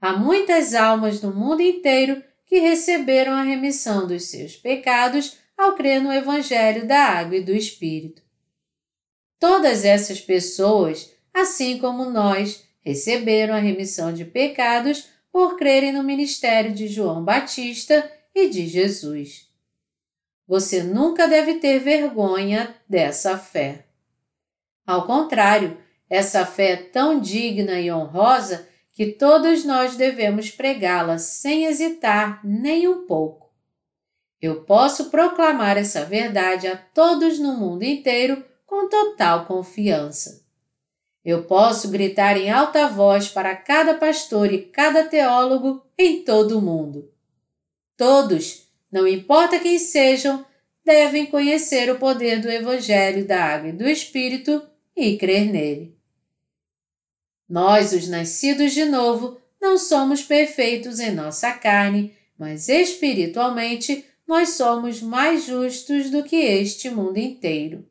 [0.00, 6.00] Há muitas almas no mundo inteiro que receberam a remissão dos seus pecados ao crer
[6.00, 8.29] no Evangelho da Água e do Espírito.
[9.40, 16.74] Todas essas pessoas, assim como nós, receberam a remissão de pecados por crerem no ministério
[16.74, 19.48] de João Batista e de Jesus.
[20.46, 23.86] Você nunca deve ter vergonha dessa fé.
[24.86, 31.64] Ao contrário, essa fé é tão digna e honrosa que todos nós devemos pregá-la sem
[31.64, 33.50] hesitar nem um pouco.
[34.42, 40.46] Eu posso proclamar essa verdade a todos no mundo inteiro com total confiança.
[41.24, 46.62] Eu posso gritar em alta voz para cada pastor e cada teólogo em todo o
[46.62, 47.12] mundo.
[47.96, 50.46] Todos, não importa quem sejam,
[50.84, 54.62] devem conhecer o poder do Evangelho da Água e do Espírito
[54.96, 55.98] e crer nele.
[57.48, 65.02] Nós, os nascidos de novo, não somos perfeitos em nossa carne, mas espiritualmente nós somos
[65.02, 67.89] mais justos do que este mundo inteiro.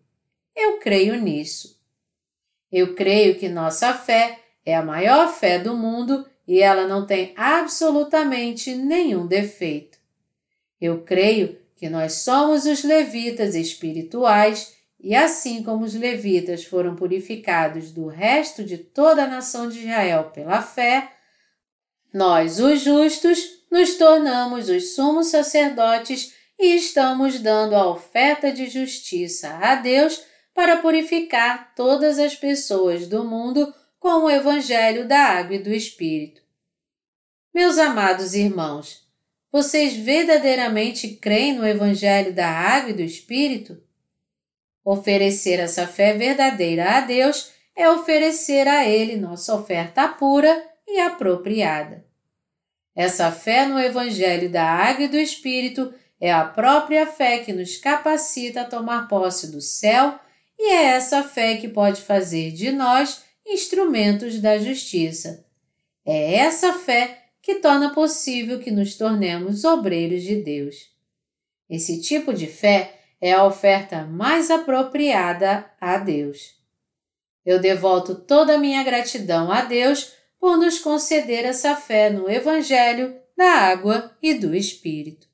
[0.60, 1.80] Eu creio nisso.
[2.70, 7.34] Eu creio que nossa fé é a maior fé do mundo e ela não tem
[7.38, 9.98] absolutamente nenhum defeito.
[10.82, 17.92] Eu creio que nós somos os levitas espirituais e assim como os levitas foram purificados
[17.92, 21.14] do resto de toda a nação de Israel pela fé,
[22.14, 23.40] nós, os justos,
[23.72, 30.28] nos tornamos os sumos sacerdotes e estamos dando a oferta de justiça a Deus
[30.60, 36.42] para purificar todas as pessoas do mundo com o Evangelho da Água e do Espírito.
[37.54, 39.08] Meus amados irmãos,
[39.50, 43.82] vocês verdadeiramente creem no Evangelho da Água e do Espírito?
[44.84, 52.06] Oferecer essa fé verdadeira a Deus é oferecer a Ele nossa oferta pura e apropriada.
[52.94, 57.78] Essa fé no Evangelho da Água e do Espírito é a própria fé que nos
[57.78, 60.20] capacita a tomar posse do céu
[60.60, 65.46] e é essa fé que pode fazer de nós instrumentos da justiça.
[66.06, 70.76] É essa fé que torna possível que nos tornemos obreiros de Deus.
[71.70, 76.58] Esse tipo de fé é a oferta mais apropriada a Deus.
[77.46, 83.16] Eu devolto toda a minha gratidão a Deus por nos conceder essa fé no Evangelho
[83.38, 85.29] da água e do Espírito.